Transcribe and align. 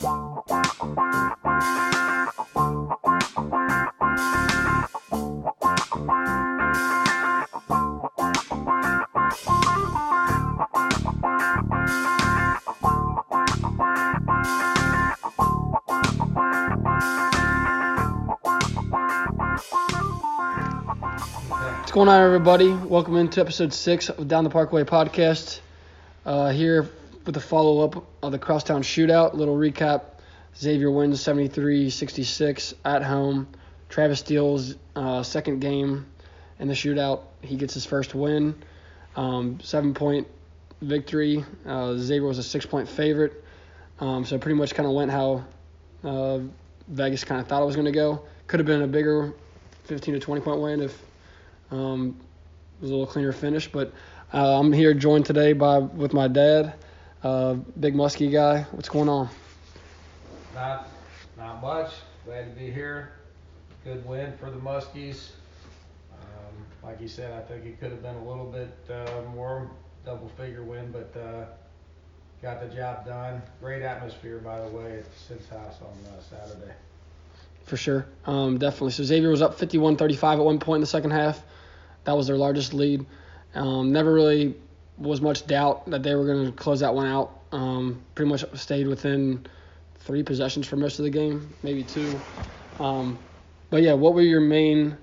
What's 0.00 0.12
going 21.92 22.08
on, 22.08 22.22
everybody? 22.22 22.72
Welcome 22.72 23.16
into 23.16 23.42
episode 23.42 23.74
six 23.74 24.08
of 24.08 24.26
Down 24.28 24.44
the 24.44 24.50
Parkway 24.50 24.84
podcast. 24.84 25.60
Uh, 26.24 26.48
here 26.48 26.88
with 27.24 27.34
the 27.34 27.40
follow 27.40 27.84
up 27.84 28.06
of 28.22 28.32
the 28.32 28.38
Crosstown 28.38 28.82
Shootout. 28.82 29.34
Little 29.34 29.56
recap 29.56 30.02
Xavier 30.56 30.90
wins 30.90 31.20
73 31.20 31.90
66 31.90 32.74
at 32.84 33.02
home. 33.02 33.48
Travis 33.88 34.20
Steele's 34.20 34.76
uh, 34.94 35.22
second 35.22 35.60
game 35.60 36.06
in 36.58 36.68
the 36.68 36.74
shootout. 36.74 37.22
He 37.42 37.56
gets 37.56 37.74
his 37.74 37.84
first 37.84 38.14
win. 38.14 38.54
Um, 39.16 39.58
seven 39.62 39.94
point 39.94 40.28
victory. 40.80 41.44
Uh, 41.66 41.96
Xavier 41.96 42.26
was 42.26 42.38
a 42.38 42.42
six 42.42 42.66
point 42.66 42.88
favorite. 42.88 43.44
Um, 43.98 44.24
so 44.24 44.38
pretty 44.38 44.56
much 44.56 44.74
kind 44.74 44.88
of 44.88 44.94
went 44.94 45.10
how 45.10 45.44
uh, 46.04 46.38
Vegas 46.88 47.24
kind 47.24 47.40
of 47.40 47.46
thought 47.48 47.62
it 47.62 47.66
was 47.66 47.76
going 47.76 47.86
to 47.86 47.92
go. 47.92 48.22
Could 48.46 48.60
have 48.60 48.66
been 48.66 48.82
a 48.82 48.86
bigger 48.86 49.32
15 49.84 50.14
to 50.14 50.20
20 50.20 50.40
point 50.40 50.60
win 50.60 50.82
if 50.82 51.02
um, 51.70 52.16
it 52.78 52.82
was 52.82 52.90
a 52.90 52.94
little 52.94 53.06
cleaner 53.06 53.32
finish, 53.32 53.70
but 53.70 53.92
uh, 54.32 54.58
I'm 54.58 54.72
here 54.72 54.94
joined 54.94 55.26
today 55.26 55.52
by 55.52 55.78
with 55.78 56.12
my 56.12 56.28
dad, 56.28 56.74
uh, 57.22 57.54
big 57.78 57.94
musky 57.94 58.28
guy. 58.30 58.62
What's 58.72 58.88
going 58.88 59.08
on? 59.08 59.28
Not, 60.54 60.88
not 61.36 61.60
much. 61.62 61.92
Glad 62.24 62.54
to 62.54 62.60
be 62.60 62.70
here. 62.70 63.12
Good 63.84 64.04
win 64.06 64.32
for 64.38 64.50
the 64.50 64.58
Muskies. 64.58 65.30
Um, 66.12 66.66
like 66.82 67.00
you 67.00 67.08
said, 67.08 67.32
I 67.32 67.40
think 67.46 67.64
it 67.64 67.80
could 67.80 67.90
have 67.90 68.02
been 68.02 68.16
a 68.16 68.28
little 68.28 68.46
bit 68.46 68.76
uh, 68.90 69.22
more 69.34 69.70
double 70.04 70.28
figure 70.36 70.62
win, 70.62 70.92
but 70.92 71.18
uh, 71.18 71.44
got 72.42 72.60
the 72.60 72.74
job 72.74 73.06
done. 73.06 73.40
Great 73.60 73.82
atmosphere, 73.82 74.38
by 74.38 74.60
the 74.60 74.68
way, 74.68 74.98
at 74.98 75.06
Sid's 75.16 75.48
house 75.48 75.76
on 75.80 76.12
uh, 76.12 76.20
Saturday. 76.20 76.72
For 77.64 77.76
sure, 77.76 78.06
um, 78.26 78.58
definitely. 78.58 78.92
So 78.92 79.04
Xavier 79.04 79.30
was 79.30 79.42
up 79.42 79.58
51-35 79.58 80.38
at 80.38 80.38
one 80.44 80.58
point 80.58 80.78
in 80.78 80.80
the 80.82 80.86
second 80.86 81.12
half. 81.12 81.42
That 82.04 82.16
was 82.16 82.26
their 82.26 82.36
largest 82.36 82.74
lead. 82.74 83.06
Um, 83.54 83.92
never 83.92 84.12
really 84.12 84.56
was 85.00 85.20
much 85.20 85.46
doubt 85.46 85.90
that 85.90 86.02
they 86.02 86.14
were 86.14 86.26
going 86.26 86.46
to 86.46 86.52
close 86.52 86.80
that 86.80 86.94
one 86.94 87.06
out. 87.06 87.38
Um, 87.52 88.02
pretty 88.14 88.30
much 88.30 88.44
stayed 88.54 88.86
within 88.86 89.46
three 90.00 90.22
possessions 90.22 90.66
for 90.66 90.76
most 90.76 90.98
of 90.98 91.04
the 91.04 91.10
game, 91.10 91.52
maybe 91.62 91.82
two. 91.82 92.20
Um, 92.78 93.18
but 93.70 93.82
yeah, 93.82 93.94
what 93.94 94.14
were 94.14 94.22
your 94.22 94.40
main 94.40 94.96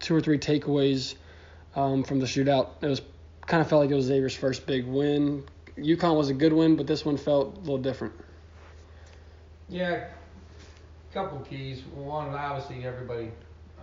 two 0.00 0.14
or 0.14 0.20
three 0.20 0.38
takeaways 0.38 1.14
um, 1.74 2.04
from 2.04 2.20
the 2.20 2.26
shootout? 2.26 2.70
It 2.82 2.86
was 2.86 3.02
kind 3.46 3.60
of 3.60 3.68
felt 3.68 3.82
like 3.82 3.90
it 3.90 3.94
was 3.94 4.06
Xavier's 4.06 4.34
first 4.34 4.66
big 4.66 4.86
win. 4.86 5.44
UConn 5.76 6.16
was 6.16 6.28
a 6.28 6.34
good 6.34 6.52
win, 6.52 6.76
but 6.76 6.86
this 6.86 7.04
one 7.04 7.16
felt 7.16 7.56
a 7.56 7.60
little 7.60 7.78
different. 7.78 8.14
Yeah, 9.68 10.08
couple 11.12 11.38
keys. 11.40 11.82
One, 11.94 12.28
obviously, 12.34 12.86
everybody 12.86 13.30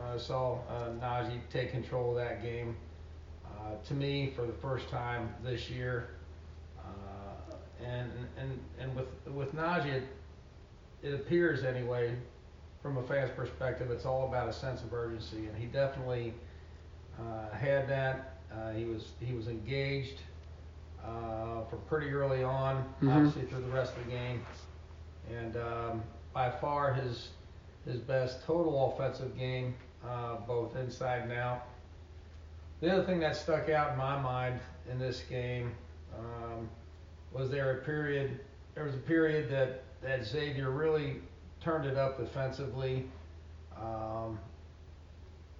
uh, 0.01 0.17
saw 0.17 0.59
uh, 0.69 0.89
Naji 1.01 1.39
take 1.51 1.71
control 1.71 2.11
of 2.11 2.17
that 2.17 2.41
game. 2.41 2.75
Uh, 3.65 3.69
to 3.87 3.93
me, 3.95 4.31
for 4.35 4.45
the 4.45 4.53
first 4.53 4.89
time 4.89 5.33
this 5.43 5.69
year, 5.71 6.09
uh, 6.79 7.55
and 7.83 8.11
and 8.37 8.59
and 8.79 8.95
with 8.95 9.07
with 9.33 9.55
Naji, 9.55 9.87
it, 9.91 10.03
it 11.01 11.13
appears 11.15 11.63
anyway, 11.63 12.15
from 12.83 12.97
a 12.97 13.03
fan's 13.03 13.31
perspective, 13.31 13.89
it's 13.89 14.05
all 14.05 14.27
about 14.27 14.47
a 14.47 14.53
sense 14.53 14.83
of 14.83 14.93
urgency, 14.93 15.47
and 15.47 15.57
he 15.57 15.65
definitely 15.65 16.33
uh, 17.19 17.55
had 17.55 17.87
that. 17.89 18.37
Uh, 18.53 18.71
he 18.71 18.85
was 18.85 19.07
he 19.19 19.33
was 19.33 19.47
engaged 19.47 20.19
uh, 21.03 21.63
from 21.67 21.79
pretty 21.87 22.11
early 22.11 22.43
on, 22.43 22.85
Mhm. 23.01 23.15
obviously 23.15 23.43
through 23.43 23.61
the 23.61 23.71
rest 23.73 23.97
of 23.97 24.03
the 24.05 24.11
game, 24.11 24.45
and 25.31 25.57
um, 25.57 26.03
by 26.33 26.51
far 26.51 26.93
his 26.93 27.29
his 27.85 27.97
best 27.99 28.43
total 28.45 28.93
offensive 28.93 29.35
game, 29.35 29.73
uh, 30.07 30.35
both 30.47 30.75
inside 30.75 31.21
and 31.23 31.31
out. 31.31 31.63
The 32.85 32.93
other 32.93 33.03
thing 33.03 33.19
that 33.21 33.35
stuck 33.35 33.67
out 33.69 33.93
in 33.93 33.97
my 33.97 34.21
mind 34.21 34.59
in 34.91 34.99
this 34.99 35.21
game 35.27 35.71
um, 36.15 36.69
was 37.33 37.49
there 37.49 37.79
a 37.79 37.81
period. 37.83 38.39
There 38.75 38.83
was 38.83 38.93
a 38.93 38.99
period 38.99 39.49
that 39.49 39.81
that 40.03 40.23
Xavier 40.23 40.69
really 40.69 41.15
turned 41.61 41.87
it 41.87 41.97
up 41.97 42.19
defensively. 42.19 43.09
Um, 43.75 44.37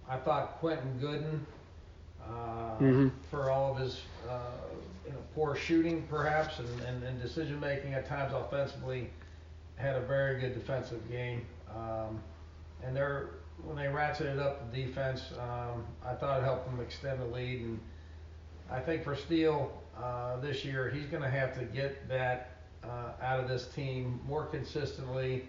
I 0.07 0.17
thought 0.17 0.59
Quentin 0.59 0.99
Goodin, 0.99 1.43
uh, 2.23 2.77
Mhm. 2.79 3.11
for 3.31 3.49
all 3.49 3.71
of 3.71 3.79
his 3.79 4.01
uh, 4.29 4.41
you 5.07 5.11
know, 5.11 5.17
poor 5.33 5.55
shooting 5.55 6.05
perhaps 6.07 6.59
and, 6.59 6.81
and, 6.81 7.03
and 7.03 7.19
decision 7.19 7.59
making 7.59 7.95
at 7.95 8.05
times 8.05 8.33
offensively, 8.33 9.09
had 9.77 9.95
a 9.95 10.01
very 10.01 10.39
good 10.39 10.53
defensive 10.53 11.01
game. 11.09 11.43
Um, 11.75 12.21
and 12.83 12.95
they're 12.95 13.29
when 13.63 13.75
they 13.75 13.85
ratcheted 13.85 14.39
up 14.39 14.71
the 14.71 14.83
defense, 14.85 15.31
um, 15.39 15.83
I 16.05 16.13
thought 16.13 16.41
it 16.41 16.43
helped 16.43 16.65
them 16.69 16.79
extend 16.81 17.19
the 17.21 17.25
lead. 17.25 17.61
And 17.61 17.79
I 18.71 18.79
think 18.79 19.03
for 19.03 19.15
Steele 19.15 19.71
uh, 20.01 20.37
this 20.39 20.63
year, 20.65 20.89
he's 20.89 21.05
going 21.05 21.23
to 21.23 21.29
have 21.29 21.57
to 21.57 21.65
get 21.65 22.07
that 22.09 22.51
uh, 22.83 23.11
out 23.21 23.39
of 23.39 23.47
this 23.47 23.67
team 23.67 24.19
more 24.27 24.45
consistently 24.45 25.45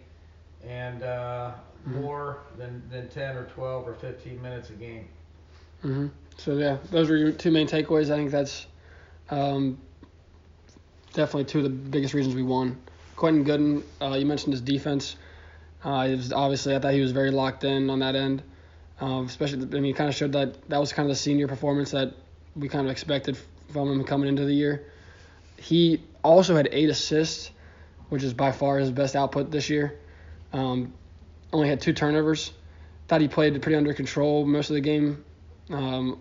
and 0.67 1.03
uh, 1.03 1.53
Mhm. 1.87 2.01
more 2.01 2.39
than, 2.59 2.83
than 2.91 3.09
10 3.09 3.37
or 3.37 3.45
12 3.45 3.87
or 3.87 3.95
15 3.95 4.43
minutes 4.43 4.71
a 4.71 4.73
game. 4.73 5.07
hmm 5.83 6.07
So 6.37 6.57
yeah, 6.57 6.79
those 6.91 7.11
are 7.11 7.17
your 7.17 7.31
two 7.31 7.51
main 7.53 7.69
takeaways. 7.69 8.11
I 8.11 8.17
think 8.17 8.31
that's 8.33 8.67
um, 9.31 9.79
definitely 11.13 11.45
two 11.45 11.59
of 11.59 11.65
the 11.65 11.71
biggest 11.71 12.15
reasons 12.15 12.35
we 12.35 12.43
won. 12.43 12.77
Quentin 13.15 13.45
Goodin, 13.45 13.85
uh, 14.03 14.17
you 14.19 14.27
mentioned 14.27 14.53
his 14.53 14.61
defense. 14.61 15.17
Uh, 15.85 16.09
it 16.11 16.17
was 16.17 16.33
obviously, 16.33 16.75
I 16.75 16.79
thought 16.79 16.93
he 16.93 17.01
was 17.01 17.13
very 17.13 17.31
locked 17.31 17.65
in 17.65 17.91
on 17.91 18.01
that 18.01 18.17
end. 18.17 18.43
Um, 19.01 19.27
especially, 19.27 19.63
I 19.63 19.67
mean, 19.67 19.85
he 19.85 19.93
kind 19.93 20.09
of 20.09 20.15
showed 20.15 20.33
that 20.33 20.69
that 20.69 20.79
was 20.79 20.93
kind 20.93 21.09
of 21.09 21.15
the 21.15 21.21
senior 21.21 21.49
performance 21.49 21.91
that 21.91 22.15
we 22.55 22.69
kind 22.69 22.87
of 22.87 22.91
expected 22.91 23.39
from 23.69 23.91
him 23.91 24.05
coming 24.05 24.29
into 24.29 24.45
the 24.45 24.55
year. 24.55 24.91
He 25.59 26.03
also 26.23 26.57
had 26.57 26.69
eight 26.73 26.89
assists, 26.89 27.51
which 28.09 28.23
is 28.23 28.33
by 28.33 28.53
far 28.53 28.79
his 28.79 28.91
best 28.91 29.15
output 29.15 29.51
this 29.51 29.69
year. 29.69 29.99
Um, 30.53 30.93
only 31.53 31.69
had 31.69 31.81
two 31.81 31.93
turnovers. 31.93 32.53
Thought 33.09 33.21
he 33.21 33.29
played 33.29 33.61
pretty 33.63 33.77
under 33.77 33.95
control 33.95 34.45
most 34.45 34.71
of 34.71 34.75
the 34.75 34.81
game. 34.81 35.25
Um, 35.71 36.19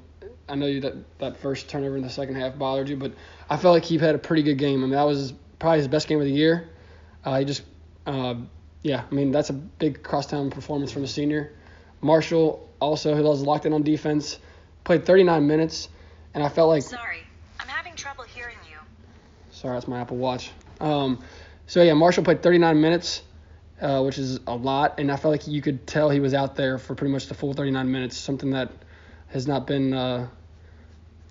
I 0.47 0.55
know 0.55 0.67
you 0.67 0.81
that 0.81 0.93
that 1.19 1.37
first 1.37 1.69
turnover 1.69 1.97
in 1.97 2.03
the 2.03 2.09
second 2.09 2.35
half 2.35 2.57
bothered 2.57 2.89
you, 2.89 2.97
but 2.97 3.13
I 3.49 3.57
felt 3.57 3.73
like 3.73 3.83
he 3.83 3.97
had 3.97 4.15
a 4.15 4.19
pretty 4.19 4.43
good 4.43 4.57
game. 4.57 4.83
I 4.83 4.87
mean, 4.87 4.91
that 4.91 5.03
was 5.03 5.33
probably 5.59 5.79
his 5.79 5.87
best 5.87 6.07
game 6.07 6.19
of 6.19 6.25
the 6.25 6.31
year. 6.31 6.69
Uh, 7.23 7.39
he 7.39 7.45
just, 7.45 7.63
uh, 8.05 8.35
yeah, 8.85 9.03
I 9.09 9.15
mean, 9.15 9.31
that's 9.31 9.49
a 9.49 9.53
big 9.53 10.03
crosstown 10.03 10.51
performance 10.51 10.91
from 10.91 11.03
a 11.03 11.07
senior. 11.07 11.51
Marshall 12.01 12.69
also, 12.79 13.15
who 13.15 13.23
was 13.23 13.41
locked 13.41 13.65
in 13.65 13.73
on 13.73 13.81
defense, 13.81 14.37
played 14.83 15.07
39 15.07 15.47
minutes, 15.47 15.89
and 16.35 16.43
I 16.43 16.49
felt 16.49 16.69
like 16.69 16.83
Sorry, 16.83 17.23
I'm 17.59 17.67
having 17.67 17.95
trouble 17.95 18.25
hearing 18.25 18.57
you. 18.69 18.77
Sorry, 19.49 19.75
that's 19.75 19.87
my 19.87 20.01
Apple 20.01 20.17
Watch. 20.17 20.51
Um, 20.79 21.23
so 21.65 21.81
yeah, 21.81 21.93
Marshall 21.93 22.23
played 22.23 22.43
39 22.43 22.79
minutes, 22.79 23.23
uh, 23.81 24.03
which 24.03 24.19
is 24.19 24.39
a 24.45 24.55
lot, 24.55 24.99
and 24.99 25.11
I 25.11 25.15
felt 25.15 25.31
like 25.31 25.47
you 25.47 25.63
could 25.63 25.87
tell 25.87 26.11
he 26.11 26.19
was 26.19 26.35
out 26.35 26.55
there 26.55 26.77
for 26.77 26.93
pretty 26.93 27.11
much 27.11 27.25
the 27.25 27.33
full 27.33 27.53
39 27.53 27.91
minutes. 27.91 28.15
Something 28.15 28.51
that 28.51 28.71
has 29.29 29.47
not 29.47 29.65
been 29.65 29.95
uh, 29.95 30.27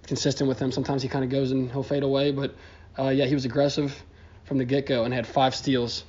consistent 0.09 0.49
with 0.49 0.59
him. 0.59 0.73
Sometimes 0.73 1.03
he 1.03 1.09
kind 1.09 1.23
of 1.23 1.31
goes 1.31 1.53
and 1.53 1.71
he'll 1.71 1.85
fade 1.85 2.03
away, 2.03 2.33
but 2.33 2.53
uh, 2.99 3.11
yeah, 3.11 3.27
he 3.27 3.35
was 3.35 3.45
aggressive 3.45 4.03
from 4.43 4.59
the 4.59 4.65
get-go 4.65 5.05
and 5.05 5.15
had 5.15 5.25
five 5.25 5.55
steals, 5.55 6.03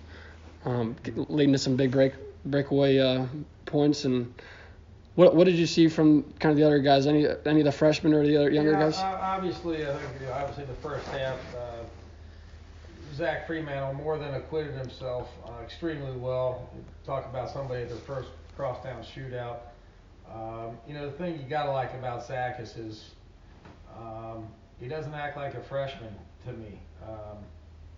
um, 0.66 0.96
leading 1.30 1.54
to 1.54 1.60
some 1.60 1.76
big 1.76 1.92
break 1.92 2.14
breakaway 2.46 3.00
uh, 3.00 3.26
points. 3.66 4.06
And 4.06 4.34
what 5.16 5.36
what 5.36 5.46
did 5.46 5.56
you 5.56 5.66
see 5.66 5.88
from 5.88 6.24
kind 6.40 6.52
of 6.52 6.58
the 6.58 6.64
other 6.64 6.80
guys? 6.80 7.08
Any 7.08 7.28
any 7.46 7.62
of 7.62 7.66
the 7.66 7.72
freshmen 7.72 8.14
or 8.14 8.26
the 8.26 8.38
other 8.38 8.50
younger 8.50 8.72
yeah, 8.72 8.80
guys? 8.80 8.98
uh, 8.98 9.20
obviously, 9.22 9.88
I 9.88 9.96
think 9.96 10.22
you 10.22 10.28
know, 10.28 10.34
obviously 10.34 10.66
the 10.66 10.74
first 10.82 11.08
half, 11.08 11.38
uh, 11.56 11.84
Zach 13.16 13.48
Freemantle 13.48 13.96
more 13.96 14.18
than 14.18 14.34
acquitted 14.34 14.74
himself 14.74 15.30
uh, 15.46 15.64
extremely 15.64 16.18
well. 16.18 16.70
Talk 17.06 17.26
about 17.26 17.50
somebody 17.50 17.84
at 17.84 17.90
their 17.90 17.98
first 17.98 18.30
crosstown 18.56 19.04
shootout. 19.04 19.60
Um, 20.34 20.78
you 20.88 20.94
know, 20.94 21.06
the 21.06 21.18
thing 21.18 21.40
you 21.40 21.48
gotta 21.48 21.72
like 21.72 21.94
about 21.94 22.26
Zach 22.26 22.60
is 22.60 22.74
his. 22.74 23.12
Um, 23.98 24.48
he 24.78 24.90
doesn't 24.90 25.14
act 25.14 25.38
like 25.38 25.54
a 25.54 25.62
freshman 25.62 26.14
to 26.46 26.52
me. 26.52 26.80
Um, 27.08 27.38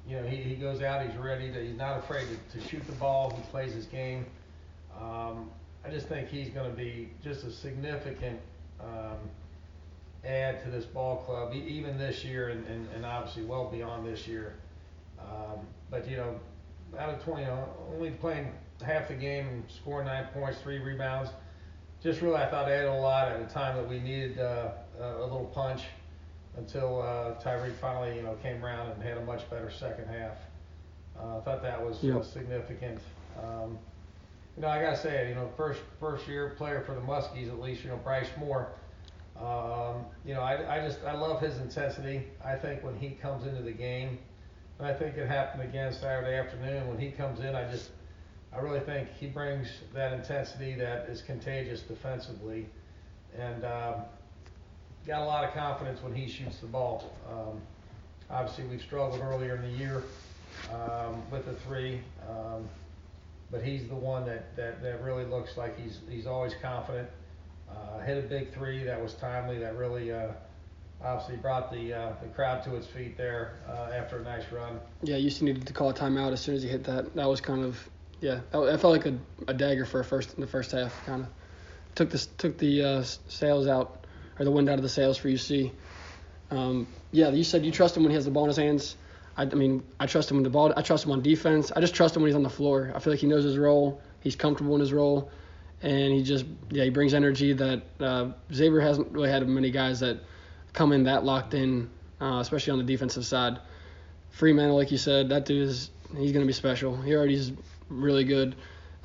you 0.07 0.15
know, 0.15 0.25
he, 0.25 0.37
he 0.37 0.55
goes 0.55 0.81
out, 0.81 1.05
he's 1.05 1.17
ready 1.17 1.51
to, 1.51 1.63
he's 1.63 1.77
not 1.77 1.99
afraid 1.99 2.27
to, 2.29 2.59
to 2.59 2.67
shoot 2.67 2.85
the 2.87 2.93
ball, 2.93 3.33
he 3.35 3.41
plays 3.51 3.73
his 3.73 3.85
game. 3.85 4.25
Um, 4.99 5.49
I 5.85 5.89
just 5.89 6.07
think 6.07 6.29
he's 6.29 6.49
going 6.49 6.69
to 6.69 6.75
be 6.75 7.09
just 7.23 7.43
a 7.43 7.51
significant 7.51 8.39
um, 8.79 9.17
add 10.25 10.63
to 10.63 10.69
this 10.69 10.85
ball 10.85 11.17
club, 11.17 11.53
e- 11.53 11.65
even 11.67 11.97
this 11.97 12.23
year 12.23 12.49
and, 12.49 12.65
and, 12.67 12.87
and 12.95 13.05
obviously 13.05 13.43
well 13.43 13.69
beyond 13.69 14.07
this 14.07 14.27
year. 14.27 14.55
Um, 15.19 15.59
but, 15.89 16.09
you 16.09 16.17
know, 16.17 16.39
out 16.97 17.09
of 17.09 17.23
20, 17.23 17.43
uh, 17.43 17.65
only 17.93 18.11
playing 18.11 18.51
half 18.85 19.09
the 19.09 19.13
game 19.13 19.47
and 19.47 19.63
scoring 19.69 20.07
nine 20.07 20.27
points, 20.33 20.59
three 20.61 20.79
rebounds. 20.79 21.31
Just 22.01 22.21
really, 22.21 22.35
I 22.35 22.49
thought 22.49 22.69
added 22.69 22.89
a 22.89 22.93
lot 22.93 23.27
at 23.29 23.41
a 23.41 23.45
time 23.45 23.75
that 23.75 23.87
we 23.87 23.99
needed 23.99 24.39
uh, 24.39 24.69
a 24.99 25.21
little 25.21 25.51
punch 25.53 25.81
until 26.57 27.01
uh, 27.01 27.35
Tyrique 27.41 27.75
finally, 27.79 28.15
you 28.15 28.23
know, 28.23 28.35
came 28.41 28.63
around 28.63 28.91
and 28.91 29.01
had 29.01 29.17
a 29.17 29.25
much 29.25 29.49
better 29.49 29.69
second 29.69 30.07
half. 30.07 30.37
Uh, 31.19 31.37
I 31.37 31.41
thought 31.41 31.61
that 31.61 31.83
was 31.83 32.03
Yep. 32.03 32.23
significant. 32.25 32.99
Um, 33.41 33.77
you 34.55 34.61
know, 34.63 34.67
I 34.69 34.81
gotta 34.81 34.97
say 34.97 35.25
it. 35.25 35.29
You 35.29 35.35
know, 35.35 35.49
first 35.55 35.81
first 35.99 36.27
year 36.27 36.49
player 36.57 36.81
for 36.81 36.93
the 36.95 37.01
Muskies, 37.01 37.47
at 37.47 37.59
least. 37.59 37.83
You 37.83 37.91
know, 37.91 37.97
Bryce 37.97 38.29
Moore. 38.37 38.69
Um, 39.39 40.05
you 40.25 40.33
know, 40.33 40.41
I, 40.41 40.77
I 40.77 40.87
just 40.87 41.03
I 41.03 41.13
love 41.13 41.39
his 41.41 41.57
intensity. 41.59 42.23
I 42.43 42.55
think 42.55 42.83
when 42.83 42.95
he 42.97 43.11
comes 43.11 43.45
into 43.45 43.61
the 43.61 43.71
game, 43.71 44.17
and 44.79 44.87
I 44.87 44.93
think 44.93 45.15
it 45.15 45.27
happened 45.27 45.61
again 45.63 45.93
Saturday 45.93 46.35
afternoon 46.35 46.87
when 46.87 46.97
he 46.97 47.11
comes 47.11 47.39
in. 47.39 47.55
I 47.55 47.69
just 47.69 47.91
I 48.51 48.59
really 48.59 48.79
think 48.79 49.09
he 49.19 49.27
brings 49.27 49.67
that 49.93 50.13
intensity 50.13 50.73
that 50.75 51.07
is 51.07 51.21
contagious 51.21 51.81
defensively, 51.81 52.67
and 53.37 53.63
um, 53.63 53.95
got 55.07 55.21
a 55.21 55.25
lot 55.25 55.45
of 55.45 55.53
confidence 55.53 56.03
when 56.03 56.13
he 56.13 56.29
shoots 56.29 56.57
the 56.57 56.67
ball. 56.67 57.11
Um, 57.31 57.61
obviously, 58.29 58.65
we've 58.65 58.81
struggled 58.81 59.21
earlier 59.21 59.55
in 59.55 59.61
the 59.61 59.77
year 59.77 60.03
um, 60.73 61.21
with 61.31 61.45
the 61.45 61.53
three, 61.53 62.01
um, 62.29 62.67
but 63.49 63.63
he's 63.63 63.87
the 63.87 63.95
one 63.95 64.25
that, 64.25 64.55
that, 64.57 64.83
that 64.83 65.01
really 65.01 65.23
looks 65.23 65.55
like 65.55 65.79
he's 65.79 65.99
he's 66.09 66.27
always 66.27 66.53
confident. 66.61 67.07
Uh, 67.69 67.99
hit 68.01 68.17
a 68.17 68.27
big 68.27 68.53
three 68.53 68.83
that 68.83 69.01
was 69.01 69.13
timely. 69.13 69.57
That 69.57 69.77
really 69.77 70.11
uh, 70.11 70.27
obviously 71.01 71.37
brought 71.37 71.71
the 71.71 71.93
uh, 71.93 72.13
the 72.21 72.27
crowd 72.29 72.63
to 72.65 72.75
its 72.75 72.87
feet 72.87 73.17
there 73.17 73.53
uh, 73.69 73.93
after 73.93 74.17
a 74.17 74.23
nice 74.23 74.43
run. 74.51 74.79
Yeah, 75.03 75.15
UC 75.15 75.41
needed 75.41 75.65
to 75.67 75.73
call 75.73 75.89
a 75.89 75.93
timeout 75.93 76.33
as 76.33 76.41
soon 76.41 76.55
as 76.55 76.63
he 76.63 76.69
hit 76.69 76.83
that. 76.83 77.15
That 77.15 77.29
was 77.29 77.39
kind 77.39 77.63
of 77.63 77.89
yeah. 78.19 78.41
That 78.51 78.81
felt 78.81 78.93
like 78.93 79.05
a, 79.05 79.17
a 79.47 79.53
dagger 79.53 79.85
for 79.85 80.01
a 80.01 80.03
first 80.03 80.33
in 80.33 80.41
the 80.41 80.47
first 80.47 80.71
half. 80.71 80.93
Kind 81.05 81.23
of 81.23 81.29
took 81.95 82.09
the 82.09 82.17
took 82.37 82.57
the 82.57 82.83
uh, 82.83 83.03
sails 83.03 83.67
out 83.67 84.05
or 84.39 84.45
the 84.45 84.51
wind 84.51 84.69
out 84.69 84.75
of 84.75 84.83
the 84.83 84.89
sails 84.89 85.17
for 85.17 85.27
UC. 85.27 85.71
Um, 86.51 86.87
yeah, 87.11 87.29
you 87.29 87.43
said 87.43 87.65
you 87.65 87.71
trust 87.71 87.97
him 87.97 88.03
when 88.03 88.11
he 88.11 88.15
has 88.15 88.25
the 88.25 88.31
ball 88.31 88.43
in 88.43 88.49
his 88.49 88.57
hands. 88.57 88.95
I, 89.35 89.43
I 89.43 89.55
mean, 89.55 89.83
I 89.99 90.07
trust 90.07 90.31
him 90.31 90.37
when 90.37 90.43
the 90.43 90.49
ball. 90.49 90.73
I 90.75 90.81
trust 90.81 91.05
him 91.05 91.11
on 91.11 91.21
defense. 91.21 91.71
I 91.75 91.81
just 91.81 91.93
trust 91.93 92.15
him 92.15 92.21
when 92.21 92.29
he's 92.29 92.35
on 92.35 92.43
the 92.43 92.49
floor. 92.49 92.91
I 92.95 92.99
feel 92.99 93.13
like 93.13 93.19
he 93.19 93.27
knows 93.27 93.43
his 93.43 93.57
role. 93.57 94.01
He's 94.21 94.35
comfortable 94.35 94.73
in 94.75 94.81
his 94.81 94.91
role, 94.91 95.29
and 95.81 96.13
he 96.13 96.23
just 96.23 96.45
yeah 96.69 96.83
he 96.83 96.89
brings 96.89 97.13
energy 97.13 97.53
that 97.53 97.83
uh, 97.99 98.31
Xavier 98.53 98.79
hasn't 98.79 99.11
really 99.11 99.29
had 99.29 99.47
many 99.47 99.71
guys 99.71 99.99
that 99.99 100.19
come 100.73 100.91
in 100.91 101.03
that 101.03 101.23
locked 101.23 101.53
in, 101.53 101.89
uh, 102.19 102.39
especially 102.39 102.71
on 102.71 102.79
the 102.79 102.85
defensive 102.85 103.25
side. 103.25 103.59
Freeman, 104.31 104.71
like 104.71 104.91
you 104.91 104.97
said, 104.97 105.29
that 105.29 105.45
dude 105.45 105.67
is 105.67 105.91
he's 106.17 106.31
gonna 106.31 106.45
be 106.45 106.53
special. 106.53 106.95
He 107.01 107.15
already 107.15 107.35
is 107.35 107.51
really 107.89 108.23
good. 108.23 108.55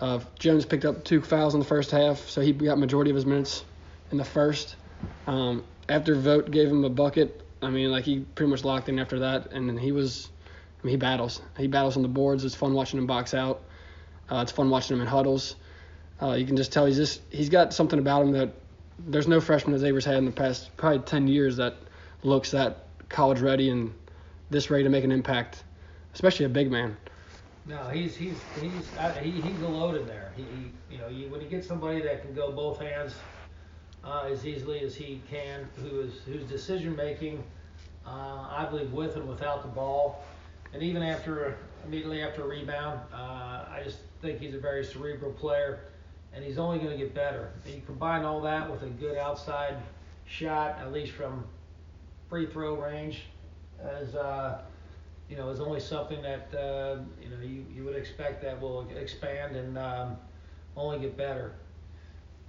Uh, 0.01 0.21
Jones 0.39 0.67
picked 0.67 0.85
up 0.85 1.05
two 1.05 1.21
fouls 1.21 1.55
in 1.55 1.61
the 1.61 1.67
first 1.67 1.91
half, 1.91 2.29
so 2.29 2.41
he 2.41 2.53
got 2.53 2.79
majority 2.79 3.11
of 3.11 3.17
his 3.17 3.27
minutes 3.27 3.65
in 4.11 4.19
the 4.19 4.25
first. 4.25 4.77
Um, 5.27 5.65
after 5.89 6.15
Vote 6.15 6.51
gave 6.51 6.69
him 6.69 6.85
a 6.85 6.91
bucket, 6.91 7.47
I 7.61 7.71
mean, 7.71 7.91
like 7.91 8.05
he 8.05 8.21
pretty 8.21 8.51
much 8.51 8.65
locked 8.65 8.89
in 8.89 8.99
after 8.99 9.21
that, 9.21 9.53
and 9.53 9.69
then 9.69 9.77
he 9.77 9.93
was, 9.93 10.31
I 10.81 10.87
mean, 10.87 10.93
he 10.93 10.97
battles. 10.97 11.41
He 11.57 11.67
battles 11.67 11.97
on 11.97 12.03
the 12.03 12.09
boards. 12.09 12.45
It's 12.45 12.55
fun 12.55 12.75
watching 12.75 12.99
him 12.99 13.07
box 13.07 13.35
out. 13.35 13.63
Uh, 14.31 14.41
it's 14.43 14.53
fun 14.53 14.71
watching 14.71 14.97
him 14.97 15.03
in 15.03 15.09
huddles. 15.09 15.57
Uh, 16.21 16.33
you 16.33 16.47
can 16.47 16.57
just 16.57 16.73
tell 16.73 16.87
he's 16.87 16.97
just 16.97 17.21
he's 17.31 17.49
got 17.49 17.73
something 17.73 17.99
about 17.99 18.23
him 18.23 18.33
that 18.33 18.55
there's 18.99 19.29
no 19.29 19.41
freshman 19.41 19.73
that 19.73 19.81
Xavier's 19.81 20.05
had 20.05 20.17
in 20.17 20.25
the 20.25 20.31
past 20.31 20.77
probably 20.77 21.01
10 21.01 21.27
years 21.27 21.57
that 21.57 21.75
looks 22.23 22.53
that 22.53 22.87
college 23.09 23.41
ready 23.41 23.71
and 23.71 23.93
this 24.51 24.71
ready 24.71 24.85
to 24.85 24.91
make 24.91 25.05
an 25.05 25.13
impact, 25.13 25.65
especially 26.15 26.47
a 26.47 26.49
big 26.49 26.71
man. 26.71 26.97
No, 27.67 27.89
he's 27.89 28.17
he's 28.17 28.37
he's 28.61 28.97
uh, 28.99 29.13
he, 29.15 29.31
he's 29.31 29.61
a 29.63 29.69
load 29.69 29.97
in 29.97 30.07
there. 30.07 30.33
He, 30.37 30.43
he 30.43 30.95
you 30.95 30.99
know 30.99 31.09
you, 31.09 31.29
when 31.29 31.41
you 31.41 31.49
get 31.49 31.65
somebody 31.65 32.03
that 32.03 32.23
can 32.23 32.35
go 32.35 32.51
both 32.51 32.81
hands 32.81 33.15
uh, 34.05 34.29
as 34.31 34.47
easily 34.47 34.81
as 34.81 34.95
he 34.95 35.21
can, 35.31 35.69
who 35.77 36.01
is 36.01 36.21
whose 36.27 36.45
decision 36.45 36.97
making, 36.97 37.43
uh, 38.07 38.49
I 38.51 38.67
believe 38.69 38.93
with 38.93 39.17
and 39.17 39.29
without 39.29 39.63
the 39.63 39.69
ball, 39.69 40.25
and 40.73 40.83
even 40.83 41.03
after 41.03 41.57
immediately 41.85 42.23
after 42.23 42.43
a 42.43 42.47
rebound, 42.47 43.01
uh, 43.13 43.65
I 43.71 43.81
just 43.85 43.99
think 44.21 44.39
he's 44.41 44.55
a 44.55 44.59
very 44.59 44.85
cerebral 44.85 45.33
player, 45.33 45.81
and 46.33 46.45
he's 46.45 46.59
only 46.59 46.79
going 46.79 46.91
to 46.91 46.97
get 46.97 47.15
better. 47.15 47.51
And 47.65 47.75
you 47.75 47.83
combine 47.87 48.25
all 48.25 48.41
that 48.43 48.71
with 48.71 48.83
a 48.83 48.89
good 48.89 49.17
outside 49.17 49.77
shot, 50.27 50.79
at 50.79 50.93
least 50.93 51.13
from 51.13 51.45
free 52.29 52.47
throw 52.47 52.75
range, 52.81 53.25
as 53.81 54.15
uh, 54.15 54.63
you 55.29 55.37
know, 55.37 55.49
is 55.49 55.61
only 55.61 55.81
something 55.81 56.21
that 56.23 56.53
uh, 56.55 56.99
you 57.23 57.29
know 57.31 57.41
you, 57.43 57.65
you 57.75 57.85
would 57.85 57.97
expect 57.97 58.43
that 58.43 58.61
will 58.61 58.89
expand 58.97 59.57
and 59.57 59.79
um, 59.79 60.17
only 60.77 60.99
get 60.99 61.17
better. 61.17 61.53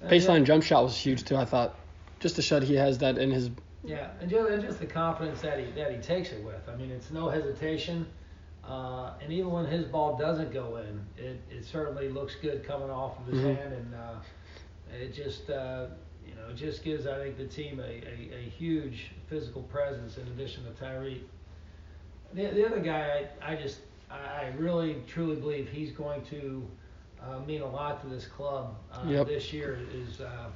And 0.04 0.12
Baseline 0.12 0.44
jump 0.46 0.64
shot 0.64 0.84
was 0.84 0.98
huge 0.98 1.24
too. 1.24 1.36
I 1.38 1.46
thought, 1.46 1.76
just 2.20 2.36
to 2.36 2.42
show 2.42 2.60
that 2.60 2.66
he 2.66 2.76
has 2.76 2.98
that 3.00 3.18
in 3.18 3.32
his. 3.32 3.50
Yeah, 3.86 4.10
and 4.22 4.30
just, 4.30 4.50
and 4.50 4.62
just 4.62 4.80
the 4.80 4.86
confidence 4.86 5.42
that 5.42 5.60
he 5.60 5.72
that 5.72 5.92
he 5.92 5.98
takes 5.98 6.32
it 6.32 6.44
with. 6.44 6.68
I 6.68 6.76
mean, 6.76 6.92
it's 6.92 7.12
no 7.12 7.30
hesitation. 7.30 8.06
Uh, 8.68 9.12
and 9.22 9.32
even 9.34 9.52
when 9.52 9.66
his 9.66 9.84
ball 9.84 10.16
doesn't 10.18 10.54
go 10.54 10.78
in, 10.78 11.06
it, 11.18 11.42
it 11.52 11.66
certainly 11.66 12.08
looks 12.10 12.36
good 12.36 12.66
coming 12.66 12.90
off 12.90 13.20
of 13.20 13.28
his 13.28 13.42
Mhm. 13.42 13.58
hand, 13.58 13.74
and 13.74 13.96
uh, 13.96 14.96
it 14.98 15.14
just 15.14 15.50
uh, 15.50 15.88
you 16.26 16.34
know 16.36 16.50
it 16.50 16.56
just 16.56 16.84
gives 16.84 17.06
I 17.06 17.18
think 17.18 17.38
the 17.38 17.48
team 17.48 17.80
a, 17.80 17.84
a, 17.84 18.38
a 18.38 18.42
huge 18.42 19.12
physical 19.28 19.64
presence 19.64 20.18
in 20.18 20.28
addition 20.28 20.64
to 20.64 20.72
Tyrique. 20.72 21.24
The, 22.34 22.48
the 22.48 22.66
other 22.66 22.80
guy, 22.80 23.28
I, 23.42 23.54
I 23.54 23.56
just 23.56 23.80
I 24.10 24.52
really 24.58 25.04
truly 25.08 25.36
believe 25.36 25.68
he's 25.70 25.92
going 25.92 26.24
to 26.26 26.66
uh, 27.26 27.40
mean 27.40 27.62
a 27.62 27.70
lot 27.70 28.02
to 28.02 28.08
this 28.08 28.26
club 28.28 28.76
uh, 28.92 29.04
Yep. 29.08 29.28
this 29.28 29.54
year 29.54 29.80
is 29.94 30.22
uh, 30.22 30.50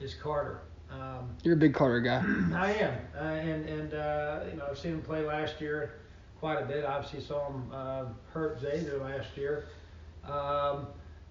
is 0.00 0.14
Carter. 0.14 0.60
Um, 0.90 1.28
You're 1.42 1.54
a 1.54 1.58
big 1.58 1.74
Carter 1.74 2.00
guy. 2.00 2.22
I 2.54 2.72
am, 2.74 2.94
uh, 3.14 3.18
and 3.24 3.68
and 3.68 3.94
uh, 3.94 4.40
you 4.50 4.56
know 4.56 4.66
I've 4.70 4.78
seen 4.78 4.92
him 4.92 5.02
play 5.02 5.22
last 5.24 5.60
year 5.60 5.94
quite 6.40 6.62
a 6.62 6.64
bit. 6.64 6.84
Obviously 6.84 7.20
saw 7.20 7.48
him 7.48 7.62
uh, 7.72 8.04
hurt 8.32 8.60
Xavier 8.60 8.98
last 8.98 9.36
year. 9.36 9.66
Um, 10.24 10.86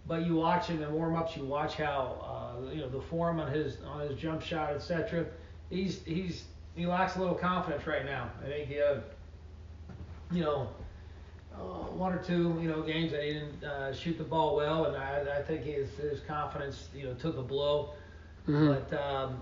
but 0.07 0.25
you 0.25 0.35
watch 0.35 0.67
him 0.67 0.81
in 0.81 0.93
warm-ups, 0.93 1.35
you 1.35 1.43
watch 1.43 1.75
how 1.75 2.55
uh, 2.63 2.71
you 2.71 2.79
know 2.81 2.89
the 2.89 3.01
form 3.01 3.39
on 3.39 3.51
his 3.51 3.77
on 3.85 4.07
his 4.07 4.17
jump 4.17 4.41
shot, 4.41 4.73
etc. 4.73 5.25
He's 5.69 6.03
he's 6.03 6.45
he 6.75 6.85
lacks 6.85 7.15
a 7.15 7.19
little 7.19 7.35
confidence 7.35 7.85
right 7.87 8.05
now. 8.05 8.29
I 8.43 8.47
think 8.47 8.69
he, 8.69 8.79
uh, 8.81 8.99
you 10.31 10.43
know, 10.43 10.69
uh, 11.59 11.63
one 11.91 12.13
or 12.13 12.17
two 12.21 12.57
you 12.61 12.67
know 12.67 12.81
games 12.81 13.11
that 13.11 13.23
he 13.23 13.33
didn't 13.33 13.63
uh, 13.63 13.93
shoot 13.93 14.17
the 14.17 14.23
ball 14.23 14.55
well, 14.55 14.85
and 14.85 14.95
I, 14.95 15.39
I 15.39 15.41
think 15.41 15.63
his 15.63 15.89
his 15.97 16.19
confidence 16.21 16.89
you 16.95 17.05
know 17.05 17.13
took 17.13 17.37
a 17.37 17.41
blow. 17.43 17.93
Mhm. 18.47 18.67
But 18.89 19.01
um, 19.01 19.41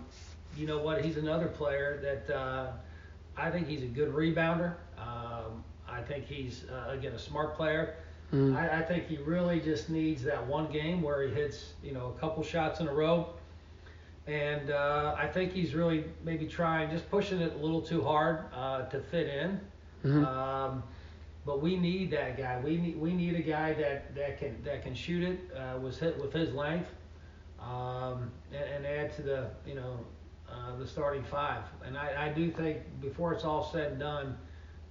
you 0.58 0.66
know 0.66 0.80
what? 0.80 1.04
He's 1.04 1.18
another 1.18 1.48
player 1.48 2.00
that 2.02 2.36
uh, 2.36 2.72
I 3.38 3.50
think 3.52 3.68
he's 3.68 3.84
a 3.84 3.88
good 3.88 4.12
rebounder. 4.14 4.74
Um, 4.98 5.64
I 5.88 6.02
think 6.02 6.26
he's 6.26 6.66
uh, 6.70 6.92
again 6.92 7.14
a 7.14 7.20
smart 7.20 7.56
player. 7.56 7.96
Mhm. 8.34 8.56
I, 8.56 8.80
I 8.80 8.82
think 8.82 9.08
he 9.08 9.18
really 9.18 9.60
just 9.60 9.90
needs 9.90 10.24
that 10.24 10.46
one 10.46 10.72
game 10.72 11.02
where 11.02 11.22
he 11.24 11.34
hits 11.34 11.74
you 11.84 11.92
know 11.94 12.14
a 12.16 12.20
couple 12.20 12.44
shots 12.44 12.80
in 12.80 12.88
a 12.88 12.94
row. 12.94 13.28
And 14.28 14.72
uh, 14.72 15.14
I 15.18 15.28
think 15.28 15.52
he's 15.54 15.76
really 15.76 16.04
maybe 16.24 16.48
trying, 16.48 16.90
just 16.90 17.10
pushing 17.12 17.42
it 17.42 17.54
a 17.54 17.58
little 17.58 17.82
too 17.82 18.02
hard 18.04 18.46
uh, 18.54 18.84
to 18.90 19.00
fit 19.00 19.28
in. 19.28 19.60
Mhm. 20.04 20.26
Um, 20.26 20.84
but 21.46 21.62
we 21.62 21.76
need 21.76 22.12
that 22.12 22.38
guy. 22.38 22.60
We 22.64 22.78
need 22.78 23.00
we 23.00 23.14
need 23.14 23.36
a 23.36 23.42
guy 23.42 23.74
that, 23.74 24.16
that 24.16 24.40
can 24.40 24.62
that 24.64 24.84
can 24.84 24.96
shoot 24.96 25.24
it 25.24 25.40
uh, 25.56 25.78
with 25.78 26.00
hit 26.00 26.20
with 26.20 26.34
his 26.34 26.54
length, 26.54 26.90
um, 27.60 28.32
and, 28.52 28.64
and 28.64 28.86
add 28.86 29.16
to 29.18 29.22
the 29.22 29.50
you 29.66 29.76
know 29.76 30.00
uh, 30.50 30.76
the 30.78 30.88
starting 30.88 31.24
five. 31.24 31.64
And 31.86 31.98
I, 31.98 32.28
I 32.28 32.30
do 32.30 32.50
think 32.50 32.80
before 33.00 33.34
it's 33.34 33.44
all 33.44 33.70
said 33.72 33.92
and 33.92 34.00
done, 34.00 34.38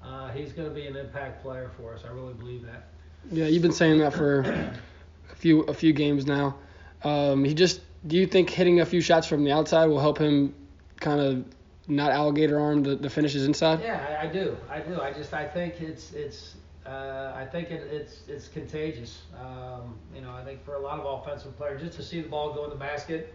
uh, 0.03 0.31
he's 0.31 0.53
going 0.53 0.69
to 0.69 0.75
be 0.75 0.87
an 0.87 0.97
impact 0.97 1.43
player 1.43 1.71
for 1.77 1.95
us. 1.95 2.03
I 2.09 2.13
really 2.13 2.35
believe 2.35 2.65
that. 2.67 2.89
Yeah, 3.31 3.47
you've 3.47 3.63
been 3.63 3.73
saying 3.73 3.99
that 3.99 4.13
for 4.13 4.41
a 4.41 5.35
few 5.35 5.63
a 5.63 5.75
few 5.75 5.93
games 5.93 6.27
now. 6.27 6.57
Um, 7.03 7.45
he 7.45 7.55
just. 7.55 7.81
Do 8.07 8.19
you 8.19 8.27
think 8.27 8.51
hitting 8.51 8.81
a 8.81 8.85
few 8.85 9.01
shots 9.01 9.27
from 9.27 9.45
the 9.45 9.53
outside 9.53 9.87
will 9.87 9.99
help 9.99 10.19
him 10.19 10.55
kind 11.01 11.21
of 11.21 11.45
not 11.89 12.11
alligator 12.13 12.59
arm 12.59 12.83
the, 12.83 12.97
the 12.97 13.11
finishes 13.11 13.47
inside? 13.47 13.81
Yeah, 13.81 14.19
I, 14.21 14.27
I 14.27 14.27
do. 14.27 14.57
I 14.71 14.81
do. 14.81 15.01
I 15.01 15.13
just 15.13 15.33
I 15.35 15.47
think 15.47 15.81
it's 15.81 16.13
it's 16.13 16.57
uh, 16.87 17.33
I 17.35 17.45
think 17.45 17.71
it, 17.71 17.83
it's 17.91 18.23
it's 18.29 18.49
contagious. 18.49 19.23
Um, 19.39 19.99
you 20.15 20.21
know, 20.21 20.31
I 20.33 20.45
think 20.45 20.65
for 20.65 20.75
a 20.75 20.81
lot 20.81 20.99
of 21.01 21.21
offensive 21.21 21.57
players, 21.57 21.83
just 21.83 21.97
to 21.99 22.03
see 22.03 22.21
the 22.21 22.29
ball 22.29 22.53
go 22.53 22.65
in 22.65 22.71
the 22.71 22.77
basket, 22.77 23.35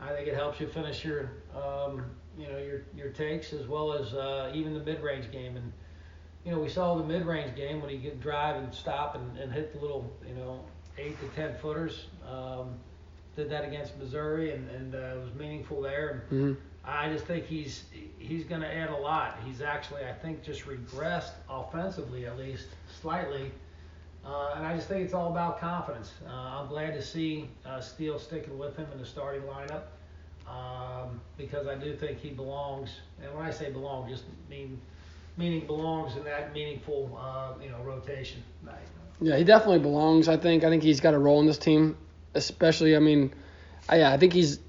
I 0.00 0.12
think 0.12 0.28
it 0.28 0.34
helps 0.34 0.60
you 0.60 0.66
finish 0.66 1.04
your 1.04 1.30
um, 1.54 2.04
you 2.38 2.46
know 2.48 2.58
your 2.58 2.82
your 2.96 3.08
takes 3.10 3.52
as 3.52 3.66
well 3.66 3.92
as 3.92 4.14
uh, 4.14 4.50
even 4.54 4.74
the 4.74 4.80
mid 4.80 5.02
range 5.02 5.30
game. 5.30 5.56
And 5.56 5.72
you 6.44 6.52
know, 6.52 6.58
we 6.60 6.68
saw 6.68 6.94
the 6.94 7.04
mid 7.04 7.26
range 7.26 7.54
game 7.56 7.80
when 7.80 7.90
he 7.90 7.98
could 7.98 8.20
drive 8.20 8.56
and 8.56 8.72
stop 8.72 9.14
and, 9.14 9.36
and 9.38 9.52
hit 9.52 9.72
the 9.72 9.80
little 9.80 10.10
you 10.26 10.34
know 10.34 10.64
eight 10.98 11.18
to 11.20 11.26
ten 11.28 11.54
footers. 11.56 12.06
Um, 12.26 12.74
did 13.36 13.48
that 13.50 13.64
against 13.64 13.96
Missouri 13.98 14.52
and 14.52 14.68
and 14.70 14.94
uh, 14.94 14.98
it 14.98 15.20
was 15.22 15.34
meaningful 15.34 15.80
there. 15.80 16.24
And, 16.30 16.54
hmm 16.56 16.60
I 16.84 17.08
just 17.10 17.26
think 17.26 17.44
he's 17.46 17.84
he's 18.18 18.44
going 18.44 18.60
to 18.60 18.74
add 18.74 18.90
a 18.90 18.96
lot. 18.96 19.38
He's 19.44 19.60
actually, 19.60 20.04
I 20.04 20.12
think, 20.12 20.42
just 20.42 20.66
regressed 20.66 21.32
offensively 21.48 22.26
at 22.26 22.38
least 22.38 22.66
slightly. 23.00 23.50
Uh, 24.24 24.54
and 24.56 24.66
I 24.66 24.74
just 24.74 24.88
think 24.88 25.04
it's 25.04 25.14
all 25.14 25.30
about 25.30 25.60
confidence. 25.60 26.12
Uh, 26.26 26.30
I'm 26.30 26.68
glad 26.68 26.92
to 26.94 27.02
see 27.02 27.48
uh, 27.64 27.80
Steele 27.80 28.18
sticking 28.18 28.58
with 28.58 28.76
him 28.76 28.86
in 28.92 28.98
the 28.98 29.06
starting 29.06 29.42
lineup 29.42 29.84
um, 30.46 31.20
because 31.36 31.66
I 31.66 31.76
do 31.76 31.94
think 31.94 32.18
he 32.18 32.30
belongs. 32.30 32.90
And 33.22 33.34
when 33.34 33.46
I 33.46 33.50
say 33.50 33.70
belong, 33.70 34.08
just 34.08 34.24
mean 34.50 34.80
meaning 35.36 35.66
belongs 35.66 36.16
in 36.16 36.24
that 36.24 36.52
meaningful, 36.52 37.18
uh, 37.20 37.54
you 37.62 37.70
know, 37.70 37.78
rotation. 37.82 38.42
Yeah, 39.20 39.36
he 39.36 39.44
definitely 39.44 39.80
belongs. 39.80 40.28
I 40.28 40.36
think. 40.36 40.64
I 40.64 40.68
think 40.68 40.82
he's 40.82 41.00
got 41.00 41.14
a 41.14 41.18
role 41.18 41.40
in 41.40 41.46
this 41.46 41.58
team, 41.58 41.96
especially. 42.34 42.96
I 42.96 42.98
mean, 42.98 43.32
I, 43.88 44.00
yeah, 44.00 44.12
I 44.12 44.16
think 44.16 44.32
he's 44.32 44.60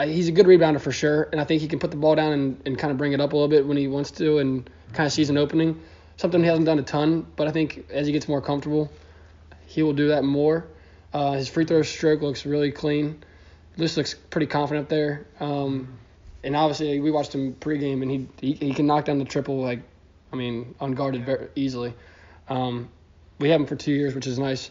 he's 0.00 0.28
a 0.28 0.32
good 0.32 0.46
rebounder 0.46 0.80
for 0.80 0.92
sure, 0.92 1.28
and 1.32 1.40
I 1.40 1.44
think 1.44 1.60
he 1.60 1.68
can 1.68 1.78
put 1.78 1.90
the 1.90 1.96
ball 1.96 2.14
down 2.14 2.32
and, 2.32 2.62
and 2.66 2.78
kind 2.78 2.90
of 2.90 2.96
bring 2.96 3.12
it 3.12 3.20
up 3.20 3.32
a 3.32 3.36
little 3.36 3.48
bit 3.48 3.66
when 3.66 3.76
he 3.76 3.88
wants 3.88 4.10
to, 4.12 4.38
and 4.38 4.68
kind 4.92 5.06
of 5.06 5.12
sees 5.12 5.30
an 5.30 5.38
opening. 5.38 5.80
Something 6.16 6.42
he 6.42 6.46
hasn't 6.46 6.66
done 6.66 6.78
a 6.78 6.82
ton, 6.82 7.26
but 7.36 7.48
I 7.48 7.52
think 7.52 7.86
as 7.90 8.06
he 8.06 8.12
gets 8.12 8.28
more 8.28 8.40
comfortable, 8.40 8.90
he 9.66 9.82
will 9.82 9.92
do 9.92 10.08
that 10.08 10.24
more. 10.24 10.66
Uh, 11.12 11.32
his 11.32 11.48
free 11.48 11.64
throw 11.64 11.82
stroke 11.82 12.22
looks 12.22 12.46
really 12.46 12.70
clean. 12.72 13.22
This 13.76 13.96
looks 13.96 14.14
pretty 14.14 14.46
confident 14.46 14.84
up 14.84 14.90
there. 14.90 15.26
Um, 15.40 15.98
and 16.44 16.56
obviously, 16.56 17.00
we 17.00 17.10
watched 17.10 17.34
him 17.34 17.54
pregame, 17.54 18.02
and 18.02 18.10
he, 18.10 18.28
he 18.40 18.52
he 18.66 18.74
can 18.74 18.86
knock 18.86 19.04
down 19.04 19.18
the 19.18 19.24
triple 19.24 19.62
like, 19.62 19.80
I 20.32 20.36
mean, 20.36 20.74
unguarded 20.80 21.24
very 21.24 21.48
easily. 21.54 21.94
Um, 22.48 22.88
we 23.38 23.50
have 23.50 23.60
him 23.60 23.66
for 23.66 23.76
two 23.76 23.92
years, 23.92 24.14
which 24.14 24.26
is 24.26 24.38
nice. 24.38 24.70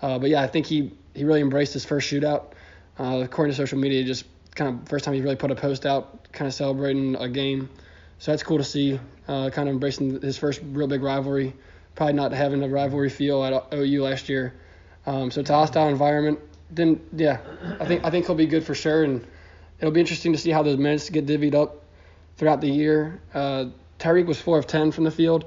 Uh, 0.00 0.18
but 0.18 0.30
yeah, 0.30 0.42
I 0.42 0.46
think 0.46 0.66
he 0.66 0.92
he 1.14 1.24
really 1.24 1.40
embraced 1.40 1.72
his 1.74 1.84
first 1.84 2.10
shootout. 2.10 2.52
Uh, 2.98 3.22
according 3.24 3.52
to 3.52 3.56
social 3.56 3.78
media, 3.78 4.04
just 4.04 4.24
kind 4.54 4.74
of 4.80 4.88
first 4.88 5.04
time 5.04 5.14
he 5.14 5.20
really 5.20 5.36
put 5.36 5.50
a 5.50 5.54
post 5.54 5.86
out, 5.86 6.30
kind 6.32 6.46
of 6.46 6.54
celebrating 6.54 7.16
a 7.16 7.28
game. 7.28 7.68
So 8.18 8.30
that's 8.30 8.42
cool 8.42 8.58
to 8.58 8.64
see. 8.64 9.00
Uh, 9.26 9.50
kind 9.50 9.68
of 9.68 9.74
embracing 9.74 10.20
his 10.20 10.36
first 10.38 10.60
real 10.64 10.86
big 10.86 11.02
rivalry. 11.02 11.54
Probably 11.94 12.14
not 12.14 12.32
having 12.32 12.62
a 12.62 12.68
rivalry 12.68 13.10
feel 13.10 13.44
at 13.44 13.72
OU 13.72 14.02
last 14.02 14.28
year. 14.28 14.54
Um, 15.06 15.30
so 15.30 15.40
it's 15.40 15.50
a 15.50 15.54
hostile 15.54 15.88
environment. 15.88 16.38
Then 16.70 17.00
yeah, 17.12 17.38
I 17.80 17.86
think 17.86 18.04
I 18.04 18.10
think 18.10 18.26
he'll 18.26 18.34
be 18.34 18.46
good 18.46 18.64
for 18.64 18.74
sure, 18.74 19.04
and 19.04 19.26
it'll 19.78 19.92
be 19.92 20.00
interesting 20.00 20.32
to 20.32 20.38
see 20.38 20.50
how 20.50 20.62
those 20.62 20.78
minutes 20.78 21.10
get 21.10 21.26
divvied 21.26 21.54
up 21.54 21.82
throughout 22.36 22.60
the 22.60 22.70
year. 22.70 23.20
Uh, 23.34 23.66
Tyrique 23.98 24.26
was 24.26 24.40
four 24.40 24.58
of 24.58 24.66
ten 24.66 24.90
from 24.90 25.04
the 25.04 25.10
field. 25.10 25.44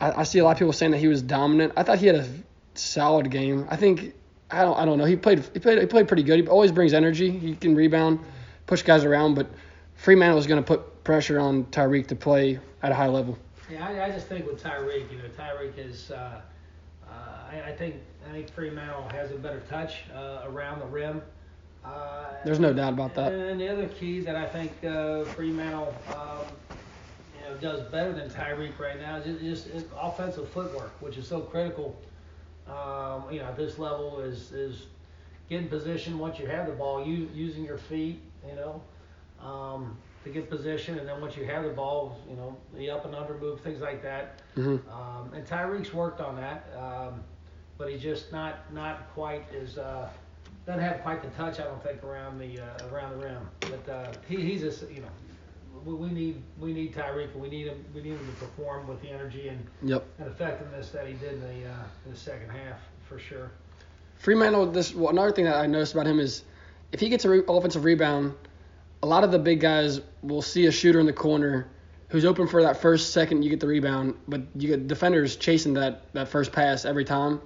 I, 0.00 0.20
I 0.20 0.22
see 0.24 0.40
a 0.40 0.44
lot 0.44 0.52
of 0.52 0.58
people 0.58 0.72
saying 0.72 0.92
that 0.92 0.98
he 0.98 1.08
was 1.08 1.22
dominant. 1.22 1.74
I 1.76 1.84
thought 1.84 1.98
he 1.98 2.06
had 2.06 2.16
a 2.16 2.28
solid 2.74 3.30
game. 3.30 3.66
I 3.70 3.76
think 3.76 4.14
I 4.54 4.62
don't 4.62 4.78
I 4.78 4.84
don't 4.84 4.98
know. 4.98 5.04
He 5.04 5.16
played 5.16 5.44
he 5.52 5.58
played 5.58 5.78
he 5.78 5.86
played 5.86 6.08
pretty 6.08 6.22
good. 6.22 6.40
He 6.40 6.46
always 6.46 6.72
brings 6.72 6.92
energy. 6.92 7.30
He 7.30 7.54
can 7.56 7.74
rebound, 7.74 8.20
push 8.66 8.82
guys 8.82 9.04
around, 9.04 9.34
but 9.34 9.48
Freemantle 10.02 10.36
was 10.36 10.46
going 10.46 10.62
to 10.62 10.66
put 10.66 11.04
pressure 11.04 11.38
on 11.38 11.64
Tyrique 11.66 12.06
to 12.08 12.16
play 12.16 12.58
at 12.82 12.92
a 12.92 12.94
high 12.94 13.08
level. 13.08 13.38
Yeah, 13.70 13.86
I, 13.86 14.06
I 14.06 14.10
just 14.10 14.26
think 14.26 14.46
with 14.46 14.62
Tyrique, 14.62 15.10
you 15.10 15.18
know, 15.18 15.28
Tyrique 15.36 15.78
is. 15.78 16.10
Uh, 16.10 16.40
uh, 17.08 17.12
I, 17.50 17.70
I 17.70 17.72
think 17.72 17.96
I 18.28 18.32
think 18.32 18.54
Freemantle 18.54 19.10
has 19.12 19.30
a 19.30 19.36
better 19.36 19.60
touch 19.68 20.04
uh, 20.14 20.42
around 20.46 20.80
the 20.80 20.86
rim. 20.86 21.22
Uh, 21.84 22.24
There's 22.44 22.60
no 22.60 22.72
doubt 22.72 22.94
about 22.94 23.14
that. 23.14 23.32
And 23.32 23.60
the 23.60 23.68
other 23.68 23.86
key 23.88 24.20
that 24.20 24.36
I 24.36 24.46
think 24.46 24.72
uh, 24.82 25.24
Freemantle 25.34 25.92
um, 26.16 26.46
you 27.38 27.44
know, 27.46 27.56
does 27.60 27.82
better 27.90 28.12
than 28.12 28.30
Tyrique 28.30 28.78
right 28.78 28.98
now 28.98 29.16
is 29.16 29.40
just, 29.40 29.72
just 29.72 29.86
offensive 30.00 30.48
footwork, 30.48 30.92
which 31.00 31.18
is 31.18 31.26
so 31.28 31.40
critical. 31.40 31.94
Um, 32.68 33.24
you 33.30 33.40
know, 33.40 33.46
at 33.46 33.56
this 33.56 33.78
level 33.78 34.20
is 34.20 34.52
is 34.52 34.86
getting 35.48 35.68
position 35.68 36.18
once 36.18 36.38
you 36.38 36.46
have 36.46 36.66
the 36.66 36.72
ball, 36.72 37.06
you, 37.06 37.28
using 37.34 37.64
your 37.64 37.76
feet, 37.76 38.20
you 38.48 38.54
know, 38.54 38.82
um, 39.40 39.96
to 40.24 40.30
get 40.30 40.48
position, 40.48 40.98
and 40.98 41.06
then 41.06 41.20
once 41.20 41.36
you 41.36 41.44
have 41.44 41.64
the 41.64 41.70
ball, 41.70 42.18
you 42.28 42.36
know, 42.36 42.56
the 42.74 42.90
up 42.90 43.04
and 43.04 43.14
under 43.14 43.34
move, 43.34 43.60
things 43.60 43.80
like 43.80 44.02
that. 44.02 44.40
Mm-hmm. 44.56 44.88
Um, 44.90 45.32
and 45.34 45.46
Tyrique's 45.46 45.92
worked 45.92 46.20
on 46.20 46.36
that, 46.36 46.66
um, 46.78 47.22
but 47.76 47.90
he's 47.90 48.02
just 48.02 48.32
not 48.32 48.72
not 48.72 49.12
quite 49.12 49.44
as 49.54 49.76
uh, 49.76 50.08
doesn't 50.66 50.82
have 50.82 51.02
quite 51.02 51.22
the 51.22 51.28
touch 51.30 51.60
I 51.60 51.64
don't 51.64 51.82
think 51.82 52.02
around 52.02 52.38
the 52.38 52.60
uh, 52.60 52.88
around 52.90 53.18
the 53.18 53.26
rim. 53.26 53.48
But 53.60 53.88
uh, 53.92 54.12
he, 54.26 54.36
he's 54.36 54.62
a 54.62 54.92
you 54.92 55.02
know 55.02 55.08
we, 55.84 55.94
we 55.94 56.08
need 56.10 56.42
we 56.58 56.72
need 56.72 56.94
Tyrique. 56.94 57.34
We 57.36 57.48
need 57.48 57.66
him 57.66 57.84
we 57.94 58.02
need 58.02 58.12
him 58.12 58.26
to 58.26 58.32
perform 58.46 58.86
with 58.86 59.00
the 59.02 59.08
energy 59.10 59.48
and, 59.48 59.64
Yep. 59.82 60.04
and 60.18 60.28
effectiveness 60.28 60.90
that 60.90 61.06
he 61.06 61.14
did 61.14 61.34
in 61.34 61.40
the 61.40 61.68
uh, 61.68 61.84
in 62.06 62.12
the 62.12 62.18
second 62.18 62.50
half 62.50 62.78
for 63.08 63.18
sure. 63.18 63.50
Freemantle, 64.22 64.72
this 64.72 64.94
well, 64.94 65.10
another 65.10 65.32
thing 65.32 65.44
that 65.44 65.56
I 65.56 65.66
noticed 65.66 65.92
about 65.94 66.06
him 66.06 66.18
is 66.18 66.44
if 66.92 67.00
he 67.00 67.08
gets 67.08 67.24
a 67.24 67.30
re- 67.30 67.42
offensive 67.48 67.84
rebound, 67.84 68.34
a 69.02 69.06
lot 69.06 69.24
of 69.24 69.32
the 69.32 69.38
big 69.38 69.60
guys 69.60 70.00
will 70.22 70.42
see 70.42 70.66
a 70.66 70.72
shooter 70.72 71.00
in 71.00 71.06
the 71.06 71.12
corner 71.12 71.68
who's 72.08 72.24
open 72.24 72.46
for 72.46 72.62
that 72.62 72.80
first 72.80 73.12
second 73.12 73.42
you 73.42 73.50
get 73.50 73.60
the 73.60 73.66
rebound, 73.66 74.14
but 74.28 74.40
you 74.56 74.68
get 74.68 74.86
defenders 74.86 75.36
chasing 75.36 75.74
that 75.74 76.12
that 76.14 76.28
first 76.28 76.52
pass 76.52 76.84
every 76.84 77.04
time. 77.04 77.40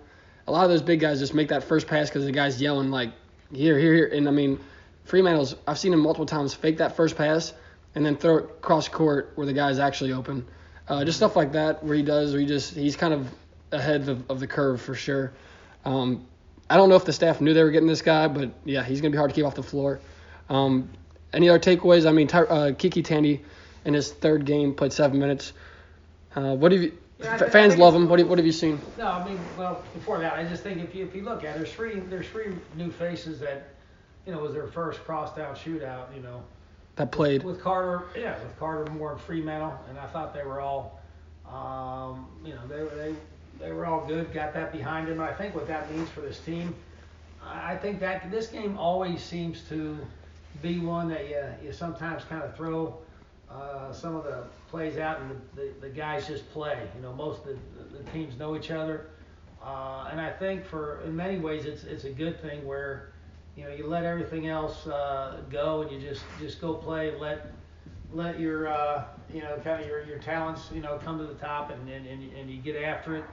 A 0.47 0.53
lot 0.53 0.65
of 0.65 0.71
those 0.71 0.83
big 0.83 1.01
guys 1.01 1.19
just 1.19 1.35
make 1.35 1.49
that 1.49 1.63
first 1.65 1.87
pass 1.87 2.09
because 2.09 2.25
the 2.25 2.33
guy's 2.33 2.61
yelling 2.61 2.91
like 2.91 3.11
here, 3.53 3.79
here, 3.79 3.95
here, 3.95 4.07
and 4.09 4.29
I 4.29 4.31
mean 4.31 4.61
Freemantle's 5.05 5.57
I've 5.67 5.79
seen 5.79 5.93
him 5.93 6.01
multiple 6.01 6.27
times 6.27 6.55
fake 6.55 6.79
that 6.79 6.95
first 6.97 7.17
pass 7.17 7.55
and 7.95 8.05
then 8.05 8.17
throw 8.17 8.39
it 8.39 8.63
cross 8.63 8.89
court 8.89 9.33
where 9.35 9.47
the 9.47 9.53
guy's 9.53 9.79
actually 9.79 10.13
open. 10.13 10.47
Uh, 10.89 11.05
just 11.05 11.19
stuff 11.19 11.37
like 11.37 11.53
that 11.53 11.85
where 11.85 11.97
he 11.97 12.03
does, 12.03 12.33
where 12.33 12.41
he 12.41 12.47
just 12.47 12.75
he's 12.75 12.97
kind 12.97 13.13
of 13.13 13.29
ahead 13.73 14.09
of, 14.09 14.31
of 14.31 14.41
the 14.41 14.47
curve 14.47 14.81
for 14.81 14.95
sure. 14.95 15.33
Um, 15.85 16.27
I 16.71 16.77
don't 16.77 16.89
know 16.89 16.97
if 16.97 17.05
the 17.05 17.13
staff 17.13 17.41
knew 17.41 17.55
they 17.55 17.63
were 17.63 17.71
getting 17.71 17.89
this 17.89 18.03
guy, 18.03 18.29
but 18.29 18.51
yeah, 18.65 18.83
he's 18.83 19.01
gonna 19.01 19.11
be 19.13 19.19
hard 19.19 19.31
to 19.31 19.35
keep 19.35 19.45
off 19.45 19.55
the 19.55 19.63
floor. 19.63 20.01
Um, 20.49 20.91
any 21.33 21.49
other 21.49 21.59
takeaways? 21.59 22.07
I 22.07 22.13
mean, 22.13 22.27
Ty, 22.27 22.41
uh, 22.41 22.71
KyKy 22.73 23.05
Tandy 23.05 23.43
in 23.85 23.95
his 23.95 24.13
third 24.13 24.45
game 24.45 24.75
played 24.75 24.93
seven 24.93 25.19
minutes. 25.19 25.53
Uh, 26.35 26.55
what 26.55 26.73
have 26.73 26.83
you? 26.83 26.97
Yeah, 27.21 27.35
f- 27.41 27.51
fans 27.51 27.77
love 27.77 27.95
him. 27.95 28.09
What 28.09 28.19
have, 28.21 28.29
what 28.29 28.39
have 28.39 28.47
you 28.47 28.53
seen? 28.53 28.81
No, 28.97 29.09
I 29.09 29.25
mean, 29.29 29.39
well, 29.59 29.83
before 29.93 30.21
that, 30.21 30.35
I 30.35 30.45
just 30.45 30.63
think 30.63 30.83
if 30.83 30.95
you 30.95 31.05
if 31.05 31.15
you 31.15 31.23
look 31.23 31.45
at 31.45 31.57
it, 31.57 31.59
there's 31.59 31.73
three 31.73 31.99
there's 32.01 32.29
three 32.29 32.55
new 32.77 32.91
faces 32.91 33.41
that, 33.41 33.71
you 34.25 34.33
know, 34.33 34.39
was 34.39 34.53
their 34.53 34.69
first 34.69 35.05
crosstown 35.05 35.55
shootout. 35.55 36.15
You 36.15 36.23
know, 36.23 36.43
That 36.99 37.13
played. 37.13 37.45
with 37.45 37.61
Carter, 37.61 38.07
yeah, 38.17 38.37
with 38.41 38.59
Carter 38.59 38.91
Moore 38.91 39.13
and 39.13 39.21
Freemantle, 39.21 39.73
and 39.89 39.97
I 40.01 40.07
thought 40.09 40.35
they 40.35 40.43
were 40.43 40.61
all, 40.61 41.01
um, 41.49 42.27
you 42.45 42.53
know, 42.53 42.67
they 42.67 42.83
were 42.83 42.91
they 42.97 43.15
they 43.61 43.71
were 43.71 43.87
all 43.87 44.05
good. 44.05 44.33
Got 44.35 44.53
that 44.55 44.73
behind 44.73 45.07
them. 45.07 45.21
I 45.21 45.33
think 45.33 45.55
what 45.55 45.69
that 45.69 45.89
means 45.93 46.09
for 46.09 46.23
this 46.23 46.41
team, 46.41 46.75
I 47.41 47.75
I 47.75 47.77
think 47.77 48.01
that 48.01 48.29
this 48.33 48.49
game 48.49 48.77
always 48.77 49.23
seems 49.23 49.63
to 49.69 49.97
be 50.61 50.81
one 50.81 51.09
that 51.09 51.29
you 51.29 51.45
you 51.65 51.73
sometimes 51.73 52.25
kind 52.25 52.43
of 52.43 52.57
throw 52.57 52.99
uh, 53.49 53.93
some 53.93 54.17
of 54.17 54.25
the 54.25 54.43
plays 54.69 54.99
out 54.99 55.21
and 55.21 55.31
the, 55.31 55.63
the, 55.63 55.73
the 55.83 55.89
guys 55.89 56.27
just 56.27 56.51
play. 56.51 56.81
You 56.97 57.03
know, 57.03 57.13
most 57.13 57.47
of 57.47 57.57
the, 57.93 57.99
the 57.99 58.11
teams 58.11 58.37
know 58.37 58.57
each 58.57 58.73
other, 58.73 59.07
uh, 59.63 60.09
and 60.11 60.21
I 60.21 60.33
think 60.33 60.65
for 60.65 61.01
in 61.03 61.15
many 61.15 61.39
ways 61.39 61.65
it's 61.65 61.85
it's 61.85 62.03
a 62.03 62.11
good 62.11 62.43
thing 62.43 62.67
where 62.67 63.13
you 63.59 63.65
know 63.65 63.71
you 63.75 63.87
let 63.89 64.05
everything 64.05 64.47
else 64.47 64.87
uh, 64.87 65.41
go 65.51 65.83
and 65.83 65.91
you 65.91 65.99
just 66.01 66.23
just 66.39 66.61
go 66.61 66.75
play 66.75 67.13
let 67.19 67.53
let 68.13 68.39
your 68.39 68.69
uh, 68.69 69.05
you 69.35 69.43
know 69.43 69.57
kind 69.65 69.83
of 69.83 69.89
your, 69.89 70.05
your 70.05 70.19
talents 70.19 70.71
you 70.73 70.81
know 70.81 70.99
come 71.05 71.19
to 71.19 71.27
the 71.27 71.35
top 71.35 71.71
and 71.71 71.89
and, 71.89 72.07
and, 72.07 72.33
and 72.35 72.51
you 72.51 72.59
get 72.59 72.77
after 72.77 73.17
it. 73.17 73.25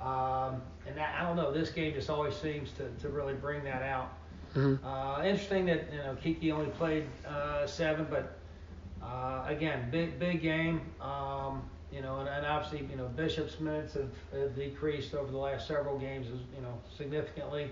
Um, 0.00 0.60
and 0.86 0.96
that, 0.96 1.14
I 1.18 1.26
don't 1.26 1.36
know 1.36 1.52
this 1.52 1.70
game 1.70 1.94
just 1.94 2.10
always 2.10 2.34
seems 2.34 2.70
to, 2.72 2.88
to 3.02 3.08
really 3.08 3.34
bring 3.34 3.62
that 3.64 3.82
out. 3.82 4.12
Mhm. 4.54 4.78
uh, 4.82 5.22
interesting 5.22 5.66
that 5.66 5.92
you 5.92 5.98
know 5.98 6.16
KyKy 6.22 6.50
only 6.52 6.70
played 6.70 7.04
uh, 7.28 7.66
seven 7.66 8.06
but 8.08 8.38
uh, 9.02 9.44
again 9.46 9.90
big 9.90 10.18
big 10.18 10.40
game. 10.40 10.80
Um, 11.00 11.62
you 11.92 12.00
know 12.00 12.20
and, 12.20 12.28
and 12.28 12.46
obviously 12.46 12.86
you 12.90 12.96
know 12.96 13.08
Bishop's 13.08 13.60
minutes 13.60 13.92
have, 13.94 14.10
have 14.32 14.56
decreased 14.56 15.14
over 15.14 15.30
the 15.30 15.36
last 15.38 15.68
several 15.68 15.98
games 15.98 16.26
you 16.54 16.62
know 16.62 16.78
significantly 16.96 17.70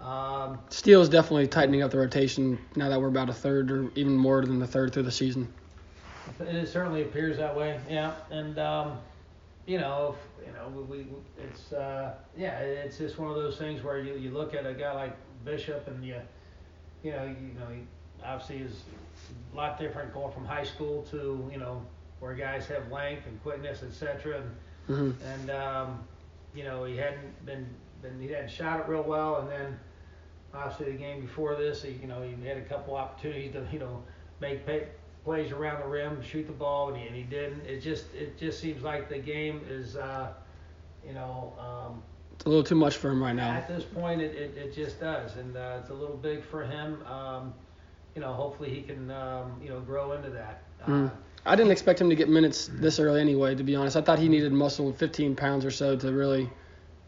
um, 0.00 0.58
Steele's 0.70 1.08
definitely 1.08 1.46
tightening 1.46 1.82
up 1.82 1.90
the 1.90 1.98
rotation 1.98 2.58
now 2.76 2.88
that 2.88 3.00
we're 3.00 3.08
about 3.08 3.28
a 3.28 3.34
third 3.34 3.70
or 3.70 3.90
even 3.94 4.16
more 4.16 4.40
than 4.44 4.58
the 4.58 4.66
third 4.66 4.92
through 4.92 5.02
the 5.02 5.12
season. 5.12 5.52
It 6.40 6.68
certainly 6.68 7.02
appears 7.02 7.36
that 7.36 7.54
way, 7.54 7.78
yeah. 7.88 8.14
And 8.30 8.58
um, 8.58 8.98
you 9.66 9.78
know, 9.78 10.16
if, 10.16 10.46
you 10.46 10.52
know, 10.52 10.68
we, 10.68 11.02
we 11.02 11.06
it's 11.38 11.72
uh, 11.72 12.14
yeah, 12.36 12.58
it's 12.60 12.98
just 12.98 13.18
one 13.18 13.30
of 13.30 13.36
those 13.36 13.58
things 13.58 13.82
where 13.82 13.98
you, 13.98 14.14
you 14.14 14.30
look 14.30 14.54
at 14.54 14.66
a 14.66 14.72
guy 14.72 14.92
like 14.92 15.16
Bishop 15.44 15.86
and 15.88 16.04
you 16.04 16.16
you 17.02 17.12
know 17.12 17.24
you 17.24 17.58
know 17.58 17.66
he 17.72 17.80
obviously 18.24 18.58
is 18.58 18.82
a 19.52 19.56
lot 19.56 19.78
different 19.78 20.12
going 20.14 20.32
from 20.32 20.44
high 20.44 20.64
school 20.64 21.02
to 21.10 21.48
you 21.52 21.58
know 21.58 21.82
where 22.20 22.34
guys 22.34 22.66
have 22.66 22.90
length 22.90 23.26
and 23.26 23.42
quickness, 23.42 23.82
etc. 23.82 24.42
And 24.42 24.50
hmm 24.86 25.10
and 25.24 25.50
um, 25.50 26.00
you 26.54 26.64
know 26.64 26.84
he 26.84 26.96
hadn't 26.96 27.44
been, 27.44 27.66
been 28.02 28.18
he 28.20 28.28
hadn't 28.28 28.50
shot 28.50 28.80
it 28.80 28.88
real 28.88 29.02
well, 29.02 29.40
and 29.40 29.50
then 29.50 29.78
obviously 30.54 30.92
the 30.92 30.98
game 30.98 31.20
before 31.20 31.56
this, 31.56 31.84
you 31.84 32.06
know 32.08 32.22
he 32.22 32.46
had 32.46 32.56
a 32.56 32.62
couple 32.62 32.94
opportunities 32.96 33.52
to 33.52 33.66
you 33.72 33.78
know 33.78 34.02
make 34.40 34.64
pay, 34.66 34.88
plays 35.24 35.52
around 35.52 35.82
the 35.82 35.88
rim, 35.88 36.22
shoot 36.22 36.46
the 36.46 36.52
ball, 36.52 36.88
and 36.88 36.96
he, 36.96 37.06
and 37.06 37.14
he 37.16 37.22
didn't. 37.22 37.64
It 37.66 37.80
just 37.80 38.12
it 38.14 38.38
just 38.38 38.60
seems 38.60 38.82
like 38.82 39.08
the 39.08 39.18
game 39.18 39.60
is 39.68 39.96
uh, 39.96 40.32
you 41.06 41.12
know 41.14 41.52
um, 41.58 42.02
It's 42.34 42.44
a 42.44 42.48
little 42.48 42.64
too 42.64 42.74
much 42.74 42.96
for 42.96 43.10
him 43.10 43.22
right 43.22 43.34
now. 43.34 43.50
at 43.50 43.68
this 43.68 43.84
point 43.84 44.20
it, 44.20 44.34
it, 44.34 44.56
it 44.56 44.74
just 44.74 45.00
does, 45.00 45.36
and 45.36 45.56
uh, 45.56 45.78
it's 45.80 45.90
a 45.90 45.94
little 45.94 46.16
big 46.16 46.44
for 46.44 46.64
him. 46.64 47.02
Um, 47.06 47.54
you 48.14 48.20
know 48.20 48.32
hopefully 48.32 48.70
he 48.70 48.82
can 48.82 49.10
um, 49.10 49.60
you 49.62 49.68
know 49.68 49.80
grow 49.80 50.12
into 50.12 50.30
that. 50.30 50.62
Uh, 50.82 50.86
Mm. 50.90 51.10
I 51.46 51.56
didn't 51.56 51.72
expect 51.72 51.98
him 52.00 52.10
to 52.10 52.16
get 52.16 52.28
minutes 52.28 52.68
this 52.70 52.98
early 53.00 53.18
anyway, 53.18 53.54
to 53.54 53.62
be 53.62 53.74
honest. 53.74 53.96
I 53.96 54.02
thought 54.02 54.18
he 54.18 54.28
needed 54.28 54.52
muscle 54.52 54.92
15 54.92 55.36
pounds 55.36 55.64
or 55.64 55.70
so 55.70 55.96
to 55.96 56.12
really 56.12 56.50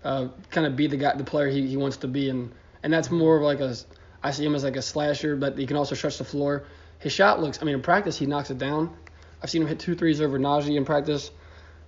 uh, 0.04 0.28
kind 0.50 0.66
of 0.66 0.75
be 0.75 0.87
the 0.87 0.96
guy, 0.96 1.14
the 1.14 1.22
player 1.25 1.49
he, 1.49 1.66
he 1.66 1.76
wants 1.76 1.99
to 1.99 2.08
be, 2.08 2.30
and 2.30 2.50
and 2.83 2.93
that's 2.93 3.11
more 3.11 3.37
of 3.37 3.43
like 3.43 3.61
a 3.61 3.75
I 4.23 4.31
see 4.31 4.45
him 4.45 4.55
as 4.55 4.65
like 4.65 4.77
a 4.77 4.83
slasher, 4.83 5.37
but 5.37 5.59
he 5.59 5.67
can 5.67 5.77
also 5.77 5.95
stretch 5.95 6.19
the 6.19 6.25
floor. 6.25 6.65
His 6.99 7.12
shot 7.12 7.41
looks, 7.41 7.61
I 7.61 7.65
mean, 7.65 7.75
in 7.75 7.83
practice 7.83 8.17
he 8.17 8.27
knocks 8.27 8.51
it 8.51 8.59
down. 8.59 8.95
I've 9.43 9.51
seen 9.51 9.62
him 9.62 9.69
hit 9.69 9.81
two 9.81 9.97
threes 9.97 10.21
over 10.21 10.39
Naji 10.39 10.77
in 10.77 10.85
practice, 10.85 11.31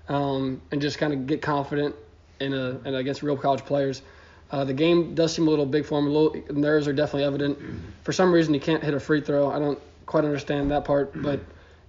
um, 0.08 0.60
and 0.72 0.82
just 0.82 0.98
kind 0.98 1.12
of 1.12 1.26
get 1.26 1.40
confident 1.40 1.94
in 2.40 2.52
a 2.52 2.80
and 2.84 2.96
against 2.96 3.22
real 3.22 3.36
college 3.36 3.64
players. 3.64 4.02
Uh, 4.50 4.64
the 4.64 4.74
game 4.74 5.14
does 5.14 5.34
seem 5.34 5.46
a 5.46 5.50
little 5.50 5.66
big 5.66 5.84
for 5.86 5.98
him. 5.98 6.06
Little 6.06 6.42
nerves 6.52 6.86
are 6.86 6.92
definitely 6.92 7.24
evident. 7.24 7.58
For 8.02 8.12
some 8.12 8.32
reason, 8.32 8.52
he 8.54 8.60
can't 8.60 8.82
hit 8.82 8.94
a 8.94 9.00
free 9.00 9.20
throw. 9.20 9.50
I 9.50 9.58
don't 9.58 9.78
quite 10.06 10.24
understand 10.24 10.70
that 10.70 10.84
part, 10.84 11.10
but 11.22 11.40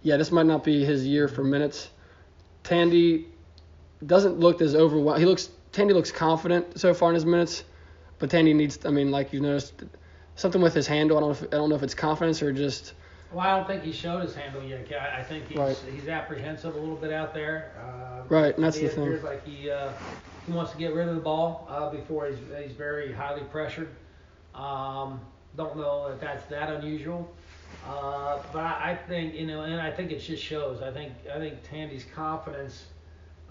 yeah, 0.01 0.17
this 0.17 0.31
might 0.31 0.45
not 0.45 0.63
be 0.63 0.85
his 0.85 1.05
year 1.05 1.27
for 1.27 1.43
minutes. 1.43 1.89
Tandy 2.63 3.27
doesn't 4.05 4.39
look 4.39 4.61
as 4.61 4.75
overwhelmed. 4.75 5.19
He 5.19 5.25
looks 5.25 5.49
Tandy 5.71 5.93
looks 5.93 6.11
confident 6.11 6.79
so 6.79 6.93
far 6.93 7.09
in 7.09 7.15
his 7.15 7.25
minutes, 7.25 7.63
but 8.19 8.29
Tandy 8.29 8.53
needs. 8.53 8.85
I 8.85 8.89
mean, 8.89 9.11
like 9.11 9.33
you 9.33 9.39
noticed, 9.39 9.83
something 10.35 10.61
with 10.61 10.73
his 10.73 10.87
handle. 10.87 11.17
I 11.17 11.19
don't 11.21 11.29
know 11.29 11.35
if, 11.35 11.43
I 11.53 11.57
don't 11.57 11.69
know 11.69 11.75
if 11.75 11.83
it's 11.83 11.93
confidence 11.93 12.41
or 12.41 12.51
just. 12.51 12.93
Well, 13.31 13.45
I 13.45 13.57
don't 13.57 13.67
think 13.67 13.83
he 13.83 13.91
showed 13.91 14.21
his 14.21 14.35
handle 14.35 14.63
yet. 14.63 14.87
I 14.91 15.19
I 15.19 15.23
think 15.23 15.47
he's 15.47 15.57
Right. 15.57 15.77
he's 15.93 16.07
apprehensive 16.07 16.75
a 16.75 16.79
little 16.79 16.95
bit 16.95 17.11
out 17.11 17.33
there. 17.33 17.71
Uh, 17.79 18.23
Right, 18.27 18.55
and 18.55 18.63
that's 18.63 18.79
the 18.79 18.87
thing. 18.87 19.21
like 19.23 19.45
he 19.45 19.69
uh, 19.69 19.91
he 20.47 20.51
wants 20.51 20.71
to 20.71 20.77
get 20.77 20.93
rid 20.95 21.07
of 21.07 21.15
the 21.15 21.21
ball 21.21 21.67
uh, 21.69 21.89
before 21.89 22.27
he's 22.27 22.37
he's 22.63 22.71
very 22.75 23.11
highly 23.11 23.43
pressured. 23.51 23.89
Um, 24.55 25.19
don't 25.57 25.77
know 25.77 26.07
if 26.13 26.19
that's 26.19 26.45
that 26.47 26.69
unusual. 26.71 27.29
Uh, 27.87 28.39
but 28.51 28.63
I, 28.63 28.91
I 28.91 28.95
think 29.07 29.35
you 29.35 29.45
know, 29.45 29.61
and 29.61 29.79
I 29.79 29.91
think 29.91 30.11
it 30.11 30.19
just 30.19 30.41
shows. 30.41 30.81
I 30.81 30.91
think 30.91 31.13
I 31.33 31.37
think 31.37 31.55
Tandy's 31.69 32.05
confidence 32.15 32.85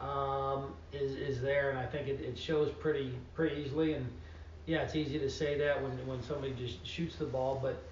um, 0.01 0.73
is 0.93 1.13
is 1.15 1.41
there, 1.41 1.71
and 1.71 1.79
I 1.79 1.87
think 1.87 2.09
it, 2.09 2.21
it 2.21 2.39
shows 2.39 2.71
pretty 2.71 3.15
pretty 3.35 3.63
easily. 3.63 3.93
And 3.95 4.07
yeah, 4.67 4.83
it's 4.83 4.97
easy 4.97 5.19
to 5.19 5.31
say 5.31 5.59
that 5.59 5.83
when 5.83 5.93
when 6.07 6.23
somebody 6.23 6.55
just 6.55 6.87
shoots 6.87 7.17
the 7.17 7.27
ball, 7.27 7.59
but 7.63 7.83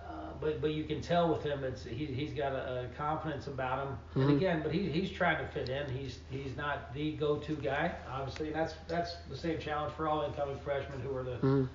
uh, 0.00 0.32
but 0.40 0.60
but 0.60 0.72
you 0.74 0.84
can 0.84 1.00
tell 1.00 1.28
with 1.32 1.42
him, 1.42 1.64
it's 1.64 1.84
he 1.84 2.06
he's 2.06 2.32
got 2.32 2.52
a, 2.52 2.84
a 2.84 2.96
confidence 2.96 3.46
about 3.46 3.86
him. 3.86 3.98
Mhm. 4.14 4.28
And 4.28 4.36
again, 4.36 4.60
but 4.62 4.72
he 4.72 4.88
he's 4.90 5.10
trying 5.10 5.38
to 5.38 5.46
fit 5.52 5.68
in. 5.70 5.88
He's 5.90 6.18
he's 6.30 6.56
not 6.56 6.92
the 6.94 7.12
go-to 7.12 7.54
guy, 7.56 7.92
obviously. 8.10 8.48
And 8.48 8.56
that's 8.56 8.74
that's 8.88 9.16
the 9.30 9.36
same 9.36 9.58
challenge 9.58 9.94
for 9.94 10.08
all 10.08 10.22
incoming 10.22 10.58
freshmen 10.58 11.00
who 11.00 11.14
are 11.16 11.22
the 11.24 11.36
Mhm. 11.38 11.68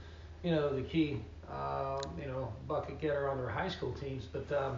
you 0.43 0.51
know, 0.51 0.69
the 0.75 0.83
key, 0.83 1.19
um, 1.51 1.97
you 2.21 2.27
know, 2.27 2.53
bucket 2.67 2.99
getter 3.01 3.27
on 3.27 3.37
their 3.37 3.49
high 3.49 3.67
school 3.69 3.91
teams. 3.93 4.25
But 4.31 4.51
um, 4.55 4.77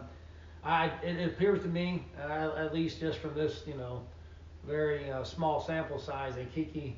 I, 0.64 0.86
it, 1.04 1.18
it 1.18 1.28
appears 1.28 1.62
to 1.64 1.68
me, 1.68 2.06
uh, 2.18 2.54
at 2.56 2.74
least 2.74 3.00
just 3.02 3.20
from 3.20 3.34
this, 3.36 3.64
you 3.68 3.76
know, 3.76 4.02
very 4.66 5.12
uh, 5.12 5.24
small 5.24 5.60
sample 5.62 6.00
size, 6.00 6.36
that 6.36 6.54
KyKy 6.56 6.94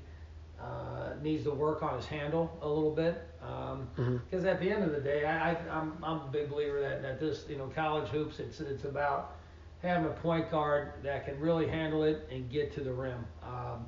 uh, 0.61 1.13
needs 1.21 1.43
to 1.45 1.51
work 1.51 1.81
on 1.83 1.95
his 1.95 2.05
handle 2.05 2.51
a 2.61 2.67
little 2.67 2.91
bit. 2.91 3.21
Because 3.39 4.43
Mhm. 4.43 4.45
at 4.45 4.59
the 4.59 4.69
end 4.69 4.83
of 4.83 4.91
the 4.91 4.99
day, 5.01 5.25
I, 5.25 5.51
I, 5.51 5.55
I'm, 5.71 5.93
I'm 6.03 6.17
a 6.21 6.29
big 6.31 6.49
believer 6.49 6.79
that, 6.79 7.01
that 7.01 7.19
this, 7.19 7.45
you 7.49 7.57
know, 7.57 7.67
college 7.73 8.07
hoops, 8.09 8.39
it's, 8.39 8.59
it's 8.59 8.85
about 8.85 9.35
having 9.81 10.05
a 10.05 10.13
point 10.13 10.51
guard 10.51 10.93
that 11.03 11.25
can 11.25 11.39
really 11.39 11.67
handle 11.67 12.03
it 12.03 12.27
and 12.31 12.49
get 12.49 12.71
to 12.73 12.81
the 12.81 12.93
rim. 12.93 13.25
Um, 13.43 13.87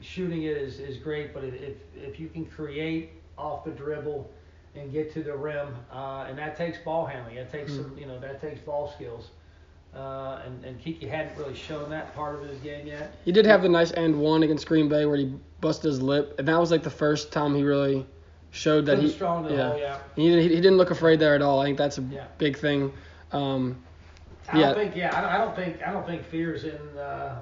shooting 0.00 0.42
it 0.42 0.56
is, 0.56 0.80
is 0.80 0.96
great, 0.98 1.32
but 1.32 1.44
if, 1.44 1.54
if, 1.54 1.76
if 1.96 2.20
you 2.20 2.28
can 2.28 2.44
create 2.44 3.10
off 3.38 3.64
the 3.64 3.70
dribble 3.70 4.30
and 4.74 4.92
get 4.92 5.12
to 5.12 5.22
the 5.22 5.34
rim, 5.36 5.74
uh, 5.92 6.26
and 6.28 6.36
that 6.36 6.56
takes 6.56 6.78
ball 6.78 7.06
handling, 7.06 7.36
that 7.36 7.50
takes 7.52 7.72
some, 7.72 7.96
you 7.96 8.06
know, 8.06 8.18
that 8.18 8.40
takes 8.40 8.60
ball 8.60 8.88
skills. 8.88 9.30
Uh, 9.94 10.40
and, 10.44 10.64
and 10.64 10.80
KyKy 10.82 11.08
hadn't 11.08 11.36
really 11.38 11.54
shown 11.54 11.88
that 11.90 12.12
part 12.16 12.34
of 12.34 12.48
his 12.48 12.58
game 12.58 12.84
yet. 12.86 13.14
He 13.24 13.30
did 13.30 13.46
have 13.46 13.62
the 13.62 13.68
nice 13.68 13.92
end 13.92 14.18
one 14.18 14.42
against 14.42 14.66
Green 14.66 14.88
Bay 14.88 15.06
where 15.06 15.16
he 15.16 15.32
busted 15.60 15.84
his 15.88 16.02
lip, 16.02 16.34
and 16.38 16.48
that 16.48 16.58
was 16.58 16.72
like 16.72 16.82
the 16.82 16.90
first 16.90 17.30
time 17.30 17.54
he 17.54 17.62
really 17.62 18.04
showed 18.50 18.86
that 18.86 18.94
Pretty 18.94 19.08
he. 19.08 19.14
strong 19.14 19.48
yeah. 19.48 19.68
hole, 19.70 19.78
yeah. 19.78 19.98
He, 20.16 20.28
didn't- 20.28 20.42
he 20.50 20.56
didn't 20.56 20.78
look 20.78 20.90
afraid 20.90 21.20
there 21.20 21.34
at 21.36 21.42
all. 21.42 21.60
I 21.60 21.66
think 21.66 21.78
that's 21.78 21.98
a 21.98 22.02
Yeah. 22.02 22.24
big 22.38 22.56
thing. 22.56 22.92
Um, 23.30 23.76
I 24.52 24.58
Yeah. 24.58 24.66
don't 24.66 24.74
think, 24.76 24.96
yeah, 24.96 25.16
I 25.16 25.20
don't, 25.20 25.30
I 25.30 25.38
don't 25.38 25.54
think, 25.56 25.86
I 25.86 25.92
don't 25.92 26.06
think 26.06 26.24
Fear's 26.24 26.64
in, 26.64 26.98
uh, 26.98 27.36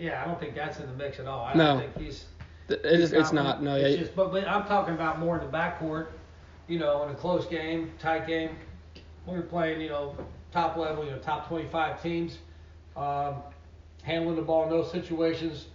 yeah, 0.00 0.22
I 0.22 0.26
don't 0.26 0.40
think 0.40 0.54
that's 0.54 0.80
in 0.80 0.86
the 0.86 0.94
mix 0.94 1.20
at 1.20 1.26
all. 1.26 1.44
I 1.44 1.52
No. 1.54 1.64
don't 1.78 1.80
think 1.92 1.98
he's. 2.06 2.24
it 2.70 2.80
is, 2.84 3.10
he's 3.10 3.20
it's 3.20 3.32
not. 3.32 3.62
No, 3.62 3.74
It's 3.76 3.96
yeah. 3.96 4.02
just, 4.02 4.16
but, 4.16 4.32
but 4.32 4.48
I'm 4.48 4.64
talking 4.64 4.94
about 4.94 5.18
more 5.18 5.38
in 5.38 5.44
the 5.44 5.50
backcourt, 5.54 6.06
you 6.68 6.78
know, 6.78 7.02
in 7.04 7.10
a 7.10 7.14
close 7.14 7.44
game, 7.46 7.92
tight 7.98 8.26
game. 8.26 8.56
We 9.26 9.36
were 9.36 9.42
playing, 9.42 9.80
you 9.82 9.88
know, 9.90 10.16
top 10.52 10.76
level, 10.76 11.04
you 11.04 11.10
know, 11.10 11.18
top 11.18 11.48
25 11.48 12.02
teams, 12.02 12.38
um, 12.96 13.36
handling 14.02 14.36
the 14.36 14.42
ball 14.42 14.64
in 14.64 14.70
those 14.70 14.90
situations. 14.90 15.66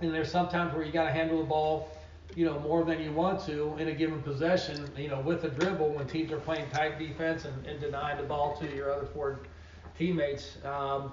And 0.00 0.12
there's 0.12 0.30
sometimes 0.30 0.74
where 0.74 0.84
you 0.84 0.92
got 0.92 1.04
to 1.04 1.12
handle 1.12 1.38
the 1.38 1.44
ball, 1.44 1.88
you 2.34 2.44
know, 2.44 2.58
more 2.60 2.84
than 2.84 3.00
you 3.00 3.12
want 3.12 3.44
to 3.46 3.76
in 3.78 3.88
a 3.88 3.92
given 3.94 4.20
possession, 4.22 4.90
you 4.96 5.08
know, 5.08 5.20
with 5.20 5.44
a 5.44 5.48
dribble 5.48 5.90
when 5.90 6.06
teams 6.06 6.32
are 6.32 6.40
playing 6.40 6.68
tight 6.70 6.98
defense 6.98 7.44
and, 7.44 7.66
and 7.66 7.80
denying 7.80 8.16
the 8.18 8.24
ball 8.24 8.56
to 8.56 8.74
your 8.74 8.92
other 8.92 9.06
four 9.06 9.38
teammates. 9.96 10.56
Um, 10.64 11.12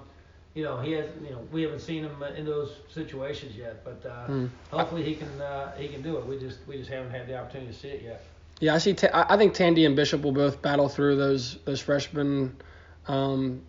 you 0.54 0.64
know, 0.64 0.80
he 0.80 0.92
has, 0.92 1.06
you 1.22 1.30
know, 1.30 1.38
we 1.50 1.62
haven't 1.62 1.80
seen 1.80 2.04
him 2.04 2.22
in 2.36 2.44
those 2.44 2.76
situations 2.92 3.56
yet, 3.56 3.84
but 3.84 4.04
uh, 4.06 4.26
Hmm. 4.26 4.46
hopefully 4.70 5.02
he 5.02 5.14
can 5.14 5.40
uh, 5.40 5.72
he 5.76 5.88
can 5.88 6.02
do 6.02 6.18
it. 6.18 6.26
We 6.26 6.38
just 6.38 6.58
we 6.66 6.76
just 6.76 6.90
haven't 6.90 7.10
had 7.10 7.26
the 7.26 7.38
opportunity 7.38 7.72
to 7.72 7.78
see 7.78 7.88
it 7.88 8.02
yet. 8.02 8.24
Yeah, 8.60 8.74
I 8.74 8.78
see. 8.78 8.92
Ta- 8.92 9.08
I 9.14 9.34
I 9.34 9.36
think 9.38 9.54
Tandy 9.54 9.86
and 9.86 9.96
Bishop 9.96 10.20
will 10.22 10.32
both 10.32 10.60
battle 10.60 10.88
through 10.90 11.16
those 11.16 11.56
those 11.64 11.80
freshman 11.80 12.54
um, 13.06 13.62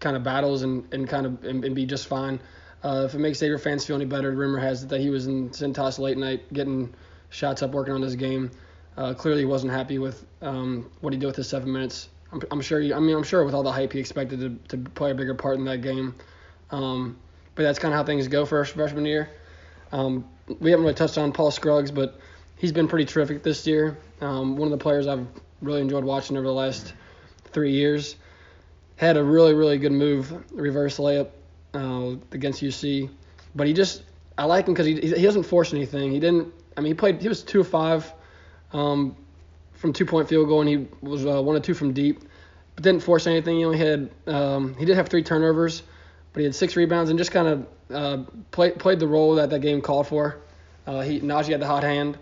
kind 0.00 0.16
of 0.16 0.22
battles 0.22 0.62
and, 0.62 0.92
and 0.92 1.08
kind 1.08 1.26
of 1.26 1.44
and, 1.44 1.64
and 1.64 1.74
be 1.74 1.86
just 1.86 2.06
fine. 2.06 2.40
Uh, 2.84 3.04
if 3.06 3.14
it 3.14 3.18
makes 3.18 3.38
Xavier 3.38 3.58
fans 3.58 3.84
feel 3.84 3.96
any 3.96 4.04
better, 4.04 4.30
rumor 4.30 4.58
has 4.58 4.84
it 4.84 4.88
that 4.90 5.00
he 5.00 5.10
was 5.10 5.26
in 5.26 5.50
Cintas 5.50 5.98
late 5.98 6.18
night 6.18 6.52
getting 6.52 6.94
shots 7.30 7.62
up, 7.62 7.72
working 7.72 7.94
on 7.94 8.02
his 8.02 8.16
game. 8.16 8.50
Uh, 8.96 9.12
clearly, 9.12 9.44
wasn't 9.44 9.72
happy 9.72 9.98
with 9.98 10.24
um, 10.40 10.90
what 11.00 11.12
he 11.12 11.18
did 11.18 11.26
with 11.26 11.36
his 11.36 11.48
seven 11.48 11.72
minutes. 11.72 12.08
I'm, 12.32 12.40
I'm 12.50 12.60
sure. 12.60 12.80
He, 12.80 12.92
I 12.92 13.00
mean, 13.00 13.16
I'm 13.16 13.24
sure 13.24 13.44
with 13.44 13.54
all 13.54 13.62
the 13.62 13.72
hype, 13.72 13.92
he 13.92 13.98
expected 13.98 14.40
to, 14.40 14.76
to 14.76 14.90
play 14.90 15.10
a 15.10 15.14
bigger 15.14 15.34
part 15.34 15.56
in 15.56 15.64
that 15.64 15.82
game. 15.82 16.14
Um, 16.70 17.18
but 17.54 17.62
that's 17.62 17.78
kind 17.78 17.92
of 17.92 17.98
how 17.98 18.04
things 18.04 18.28
go 18.28 18.44
for 18.44 18.64
freshman 18.64 19.04
year. 19.04 19.30
Um, 19.92 20.28
we 20.60 20.70
haven't 20.70 20.84
really 20.84 20.94
touched 20.94 21.18
on 21.18 21.32
Paul 21.32 21.50
Scruggs, 21.50 21.90
but 21.90 22.20
he's 22.56 22.72
been 22.72 22.88
pretty 22.88 23.04
terrific 23.04 23.42
this 23.42 23.66
year. 23.66 23.98
Um, 24.20 24.56
one 24.56 24.70
of 24.70 24.78
the 24.78 24.82
players 24.82 25.06
I've 25.06 25.26
really 25.62 25.80
enjoyed 25.80 26.04
watching 26.04 26.36
over 26.36 26.46
the 26.46 26.52
last 26.52 26.92
three 27.52 27.72
years. 27.72 28.16
Had 28.96 29.16
a 29.16 29.24
really, 29.24 29.54
really 29.54 29.78
good 29.78 29.92
move, 29.92 30.32
reverse 30.52 30.98
layup 30.98 31.28
uh, 31.74 32.16
against 32.32 32.62
UC. 32.62 33.10
But 33.54 33.66
he 33.66 33.72
just, 33.72 34.02
I 34.36 34.44
like 34.44 34.66
him 34.66 34.74
because 34.74 34.86
he, 34.86 34.94
he 35.00 35.22
doesn't 35.22 35.44
force 35.44 35.72
anything. 35.72 36.12
He 36.12 36.20
didn't, 36.20 36.52
I 36.76 36.80
mean, 36.80 36.92
he 36.92 36.94
played, 36.94 37.20
he 37.20 37.28
was 37.28 37.42
two 37.42 37.60
of 37.60 37.68
five 37.68 38.12
um, 38.72 39.16
from 39.74 39.92
two 39.92 40.06
point 40.06 40.28
field 40.28 40.48
goal, 40.48 40.60
and 40.60 40.68
he 40.68 40.86
was 41.00 41.26
uh, 41.26 41.42
one 41.42 41.56
of 41.56 41.62
two 41.62 41.74
from 41.74 41.92
deep, 41.92 42.20
but 42.74 42.84
didn't 42.84 43.02
force 43.02 43.26
anything. 43.26 43.56
He 43.56 43.64
only 43.64 43.78
had, 43.78 44.10
um, 44.26 44.74
he 44.76 44.84
did 44.84 44.96
have 44.96 45.08
three 45.08 45.22
turnovers, 45.22 45.82
but 46.32 46.40
he 46.40 46.44
had 46.44 46.54
six 46.54 46.76
rebounds 46.76 47.10
and 47.10 47.18
just 47.18 47.32
kind 47.32 47.48
of 47.48 47.66
uh, 47.90 48.18
played 48.50 48.78
played 48.78 48.98
the 48.98 49.06
role 49.06 49.36
that 49.36 49.50
that 49.50 49.60
game 49.60 49.80
called 49.80 50.06
for. 50.06 50.38
Uh, 50.86 51.00
he 51.00 51.20
Naji 51.20 51.50
had 51.50 51.60
the 51.60 51.66
hot 51.66 51.82
hand, 51.82 52.18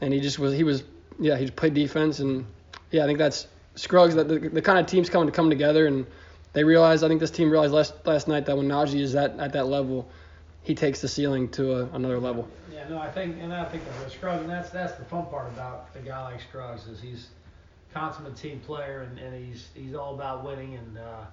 and 0.00 0.12
he 0.12 0.20
just 0.20 0.38
was 0.38 0.54
he 0.54 0.64
was 0.64 0.84
yeah 1.18 1.36
he 1.36 1.46
just 1.46 1.56
played 1.56 1.74
defense 1.74 2.20
and 2.20 2.46
yeah 2.90 3.02
I 3.02 3.06
think 3.06 3.18
that's 3.18 3.46
Scruggs 3.78 4.14
that 4.14 4.28
the, 4.28 4.38
the 4.38 4.62
kind 4.62 4.78
of 4.78 4.86
teams 4.86 5.08
coming 5.08 5.26
to 5.28 5.32
come 5.32 5.50
together 5.50 5.86
and 5.86 6.06
they 6.52 6.64
realized 6.64 7.04
I 7.04 7.08
think 7.08 7.20
this 7.20 7.30
team 7.30 7.50
realized 7.50 7.72
last 7.72 7.94
last 8.06 8.28
night 8.28 8.46
that 8.46 8.56
when 8.56 8.66
Naji 8.66 9.00
is 9.00 9.14
at 9.14 9.38
at 9.38 9.52
that 9.52 9.66
level, 9.66 10.08
he 10.62 10.74
takes 10.74 11.00
the 11.00 11.08
ceiling 11.08 11.48
to 11.50 11.72
a, 11.74 11.84
another 11.94 12.18
level. 12.18 12.48
Yeah, 12.72 12.88
no, 12.88 12.98
I 12.98 13.10
think, 13.10 13.36
and 13.40 13.52
I 13.52 13.64
think 13.64 13.84
that 13.84 14.10
Scruggs, 14.10 14.40
and 14.42 14.50
that's 14.50 14.70
that's 14.70 14.94
the 14.94 15.04
fun 15.04 15.26
part 15.26 15.48
about 15.48 15.88
a 15.94 16.00
guy 16.00 16.22
like 16.24 16.40
Scruggs 16.40 16.86
is 16.86 17.00
he's 17.00 17.28
a 17.90 17.94
consummate 17.94 18.36
team 18.36 18.60
player 18.60 19.02
and, 19.02 19.18
and 19.18 19.46
he's 19.46 19.68
he's 19.74 19.94
all 19.94 20.14
about 20.14 20.44
winning 20.44 20.74
and 20.74 20.98
uh, 20.98 21.24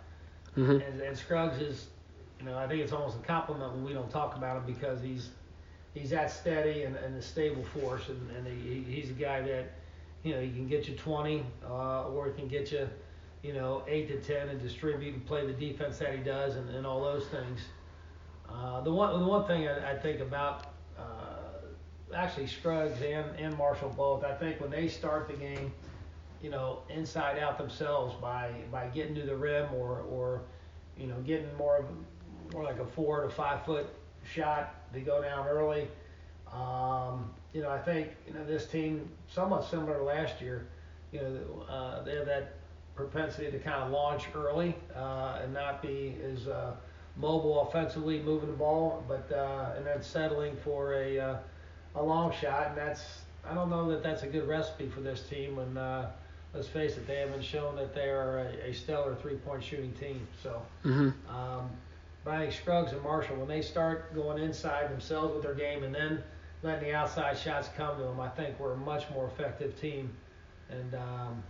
hmm 0.55 0.71
and, 0.71 1.01
and 1.01 1.17
Scruggs 1.17 1.59
is, 1.59 1.87
you 2.39 2.45
know, 2.45 2.57
I 2.57 2.67
think 2.67 2.81
it's 2.81 2.93
almost 2.93 3.17
a 3.17 3.25
compliment 3.25 3.73
when 3.73 3.83
we 3.83 3.93
don't 3.93 4.09
talk 4.09 4.35
about 4.35 4.57
him 4.57 4.63
because 4.65 5.01
he's 5.01 5.29
he's 5.93 6.09
that 6.11 6.29
steady 6.29 6.83
and, 6.83 6.95
and 6.97 7.15
a 7.17 7.21
stable 7.21 7.63
force 7.63 8.09
and, 8.09 8.31
and 8.31 8.47
he, 8.47 8.83
he's 8.83 9.09
a 9.09 9.13
guy 9.13 9.41
that, 9.41 9.71
you 10.25 10.33
know, 10.33 10.41
he 10.41 10.49
can 10.49 10.67
get 10.67 10.87
you 10.87 10.95
20 10.95 11.45
uh, 11.69 12.09
or 12.09 12.25
he 12.25 12.33
can 12.33 12.47
get 12.47 12.71
you, 12.71 12.89
you 13.43 13.53
know, 13.53 13.83
8 13.87 14.07
to 14.07 14.19
10 14.19 14.49
and 14.49 14.59
distribute 14.59 15.13
and 15.13 15.25
play 15.25 15.45
the 15.45 15.53
defense 15.53 15.99
that 15.99 16.15
he 16.15 16.23
does 16.23 16.55
and, 16.55 16.67
and 16.71 16.85
all 16.85 17.01
those 17.01 17.27
things. 17.27 17.61
Uh, 18.49 18.81
the 18.81 18.91
one 18.91 19.19
the 19.19 19.25
one 19.25 19.45
thing 19.45 19.67
I, 19.67 19.91
I 19.91 19.97
think 19.97 20.19
about 20.21 20.73
uh, 20.97 22.13
actually 22.15 22.47
Scruggs 22.47 23.01
and, 23.01 23.25
and 23.37 23.57
Marshall 23.57 23.93
both, 23.95 24.23
I 24.23 24.33
think 24.33 24.59
when 24.61 24.71
they 24.71 24.87
start 24.87 25.27
the 25.27 25.33
game, 25.33 25.71
you 26.41 26.49
know, 26.49 26.79
inside 26.89 27.39
out 27.39 27.57
themselves 27.57 28.15
by 28.21 28.51
by 28.71 28.87
getting 28.87 29.15
to 29.15 29.23
the 29.23 29.35
rim 29.35 29.73
or 29.73 30.01
or 30.09 30.41
you 30.97 31.07
know 31.07 31.19
getting 31.21 31.55
more 31.57 31.77
of 31.77 31.85
more 32.53 32.63
like 32.63 32.79
a 32.79 32.85
four 32.85 33.23
to 33.23 33.29
five 33.29 33.65
foot 33.65 33.87
shot. 34.23 34.75
They 34.91 35.01
go 35.01 35.21
down 35.21 35.47
early. 35.47 35.87
Um, 36.51 37.31
you 37.55 37.61
know, 37.61 37.69
I 37.69 37.79
think 37.79 38.09
you 38.27 38.33
know 38.33 38.45
this 38.45 38.67
team 38.67 39.09
somewhat 39.29 39.63
similar 39.63 39.97
to 39.97 40.03
last 40.03 40.41
year. 40.41 40.67
You 41.13 41.21
know, 41.21 41.73
uh, 41.73 42.03
they 42.03 42.15
have 42.15 42.25
that 42.25 42.55
propensity 42.95 43.49
to 43.49 43.59
kind 43.59 43.81
of 43.83 43.91
launch 43.91 44.25
early 44.35 44.75
uh, 44.95 45.39
and 45.41 45.53
not 45.53 45.81
be 45.81 46.17
as 46.29 46.47
uh, 46.49 46.73
mobile 47.15 47.61
offensively, 47.61 48.19
moving 48.21 48.49
the 48.49 48.57
ball, 48.57 49.03
but 49.07 49.31
uh, 49.31 49.71
and 49.77 49.85
then 49.85 50.01
settling 50.01 50.57
for 50.57 50.93
a 50.95 51.17
uh, 51.17 51.37
a 51.95 52.03
long 52.03 52.33
shot, 52.33 52.67
and 52.67 52.77
that's 52.77 53.21
I 53.49 53.53
don't 53.53 53.69
know 53.69 53.89
that 53.89 54.03
that's 54.03 54.23
a 54.23 54.27
good 54.27 54.47
recipe 54.49 54.89
for 54.89 54.99
this 54.99 55.21
team. 55.29 55.55
When 55.55 55.77
uh, 55.77 56.11
let's 56.53 56.67
face 56.67 56.97
it, 56.97 57.07
they 57.07 57.19
haven't 57.21 57.43
shown 57.43 57.77
that 57.77 57.95
they 57.95 58.09
are 58.09 58.39
a, 58.39 58.69
a 58.69 58.73
stellar 58.73 59.15
three-point 59.15 59.63
shooting 59.63 59.93
team. 59.93 60.27
So. 60.43 60.61
hmm 60.83 61.09
Um, 61.29 61.69
but 62.25 62.33
I 62.33 62.39
think 62.39 62.53
Scruggs 62.53 62.91
and 62.91 63.03
Marshall, 63.03 63.35
when 63.37 63.47
they 63.47 63.61
start 63.61 64.15
going 64.15 64.41
inside 64.41 64.89
themselves 64.89 65.31
with 65.35 65.43
their 65.43 65.53
game 65.53 65.83
and 65.83 65.93
then 65.93 66.23
letting 66.65 66.89
the 66.89 66.95
outside 66.95 67.37
shots 67.37 67.69
come 67.77 67.97
to 67.97 68.03
them, 68.03 68.19
I 68.19 68.29
think 68.29 68.59
we're 68.59 68.73
a 68.73 68.77
much 68.77 69.09
more 69.11 69.27
effective 69.27 69.79
team. 69.79 70.09
And 70.69 70.95
um, 70.95 71.43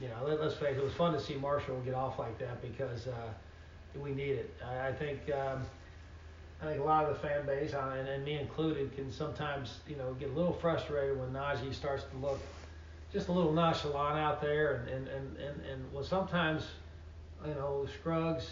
you 0.00 0.08
know, 0.08 0.16
let, 0.26 0.40
let's 0.40 0.54
face 0.54 0.76
it, 0.76 0.78
it 0.78 0.84
was 0.84 0.94
fun 0.94 1.12
to 1.12 1.20
see 1.20 1.34
Marshall 1.34 1.78
get 1.84 1.94
off 1.94 2.18
like 2.18 2.38
that 2.38 2.60
because 2.62 3.06
uh, 3.06 3.28
we 4.00 4.12
need 4.12 4.30
it. 4.30 4.54
I, 4.66 4.88
I 4.88 4.92
think 4.92 5.20
um, 5.30 5.62
I 6.62 6.66
think 6.66 6.80
a 6.80 6.84
lot 6.84 7.04
of 7.04 7.14
the 7.14 7.20
fan 7.20 7.44
base, 7.44 7.74
and, 7.74 8.08
and 8.08 8.24
me 8.24 8.38
included, 8.38 8.96
can 8.96 9.12
sometimes 9.12 9.80
you 9.86 9.96
know 9.96 10.14
get 10.14 10.30
a 10.30 10.32
little 10.32 10.54
frustrated 10.54 11.18
when 11.18 11.30
Naji 11.32 11.74
starts 11.74 12.04
to 12.04 12.16
look 12.16 12.40
just 13.12 13.28
a 13.28 13.32
little 13.32 13.52
nonchalant 13.52 14.18
out 14.18 14.40
there, 14.40 14.76
and 14.76 14.88
and 14.88 15.08
and 15.08 15.36
and, 15.36 15.66
and 15.66 15.92
well 15.92 16.02
sometimes 16.02 16.64
you 17.46 17.54
know 17.54 17.86
Scruggs 18.00 18.48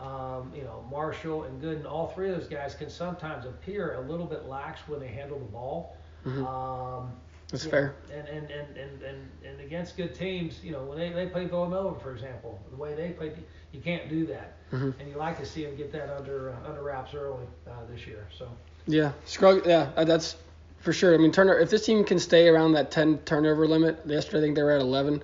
um, 0.00 0.52
you 0.54 0.62
know, 0.62 0.84
Marshall 0.90 1.44
and 1.44 1.60
Goodin, 1.60 1.86
all 1.86 2.08
three 2.08 2.30
of 2.30 2.38
those 2.38 2.48
guys 2.48 2.74
can 2.74 2.88
sometimes 2.90 3.44
appear 3.46 3.94
a 3.94 4.00
little 4.00 4.26
bit 4.26 4.44
lax 4.46 4.80
when 4.88 5.00
they 5.00 5.08
handle 5.08 5.38
the 5.38 5.44
ball. 5.46 5.96
hmm 6.24 6.44
Um, 6.44 7.10
That's 7.50 7.64
fair. 7.64 7.94
know, 8.10 8.16
and, 8.16 8.28
and, 8.28 8.50
and, 8.50 8.76
and, 8.76 9.02
and, 9.02 9.30
and 9.44 9.60
against 9.60 9.96
good 9.96 10.14
teams, 10.14 10.62
you 10.62 10.72
know, 10.72 10.82
when 10.84 10.98
they, 10.98 11.10
they 11.10 11.26
play 11.26 11.46
Villanova, 11.46 11.98
for 11.98 12.12
example, 12.12 12.58
the 12.70 12.76
way 12.76 12.94
they 12.94 13.10
play, 13.10 13.32
you 13.72 13.80
can't 13.80 14.08
do 14.08 14.26
that. 14.26 14.56
hmm 14.70 14.90
And 14.98 15.08
you 15.08 15.16
like 15.16 15.38
to 15.38 15.46
see 15.46 15.64
them 15.64 15.76
get 15.76 15.92
that 15.92 16.10
under 16.10 16.50
uh, 16.50 16.68
under 16.68 16.82
wraps 16.82 17.14
early 17.14 17.46
uh, 17.66 17.70
this 17.90 18.06
year. 18.06 18.26
So 18.36 18.48
Yeah, 18.86 19.12
Scruggs. 19.24 19.66
Yeah, 19.66 19.90
uh, 19.96 20.04
that's 20.04 20.36
for 20.78 20.92
sure. 20.92 21.14
I 21.14 21.18
mean, 21.18 21.32
turner. 21.32 21.58
If 21.58 21.70
this 21.70 21.84
team 21.86 22.04
can 22.04 22.18
stay 22.18 22.48
around 22.48 22.72
that 22.72 22.90
10 22.90 23.18
turnover 23.18 23.66
limit, 23.66 23.98
yesterday 24.06 24.38
I 24.38 24.40
think 24.42 24.56
they 24.56 24.62
were 24.62 24.72
at 24.72 24.80
11. 24.80 25.22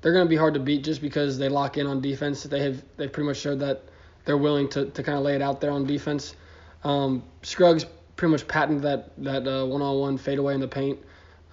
They're 0.00 0.12
going 0.12 0.24
to 0.24 0.28
be 0.30 0.36
hard 0.36 0.54
to 0.54 0.60
beat 0.60 0.84
just 0.84 1.00
because 1.00 1.38
they 1.38 1.48
lock 1.48 1.76
in 1.78 1.86
on 1.86 2.00
defense. 2.00 2.42
They 2.44 2.60
have 2.62 2.82
they 2.96 3.08
pretty 3.08 3.26
much 3.26 3.38
showed 3.38 3.60
that 3.60 3.82
they're 4.26 4.36
willing 4.36 4.68
to, 4.70 4.86
to 4.90 5.02
kind 5.02 5.16
of 5.16 5.24
lay 5.24 5.34
it 5.34 5.40
out 5.40 5.62
there 5.62 5.70
on 5.70 5.86
defense. 5.86 6.36
Um, 6.84 7.22
Scruggs 7.42 7.86
pretty 8.16 8.32
much 8.32 8.46
patented 8.46 8.82
that 8.82 9.12
that 9.18 9.48
uh, 9.48 9.64
one-on-one 9.64 10.18
fadeaway 10.18 10.54
in 10.54 10.60
the 10.60 10.68
paint, 10.68 10.98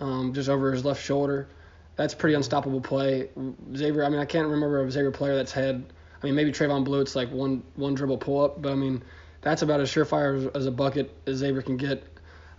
um, 0.01 0.33
just 0.33 0.49
over 0.49 0.71
his 0.73 0.83
left 0.83 1.01
shoulder. 1.01 1.47
That's 1.95 2.13
pretty 2.13 2.35
unstoppable 2.35 2.81
play. 2.81 3.29
Xavier. 3.75 4.03
I 4.03 4.09
mean, 4.09 4.19
I 4.19 4.25
can't 4.25 4.47
remember 4.47 4.83
a 4.83 4.91
Xavier 4.91 5.11
player 5.11 5.35
that's 5.35 5.51
had. 5.51 5.85
I 6.21 6.25
mean, 6.25 6.35
maybe 6.35 6.51
Trevon 6.51 6.85
Bluiett. 6.85 7.03
It's 7.03 7.15
like 7.15 7.31
one 7.31 7.63
one 7.75 7.93
dribble 7.93 8.17
pull 8.17 8.43
up, 8.43 8.61
but 8.61 8.71
I 8.71 8.75
mean, 8.75 9.03
that's 9.41 9.61
about 9.61 9.79
as 9.79 9.89
surefire 9.91 10.37
as, 10.37 10.47
as 10.55 10.65
a 10.65 10.71
bucket 10.71 11.15
as 11.27 11.37
Xavier 11.37 11.61
can 11.61 11.77
get. 11.77 12.03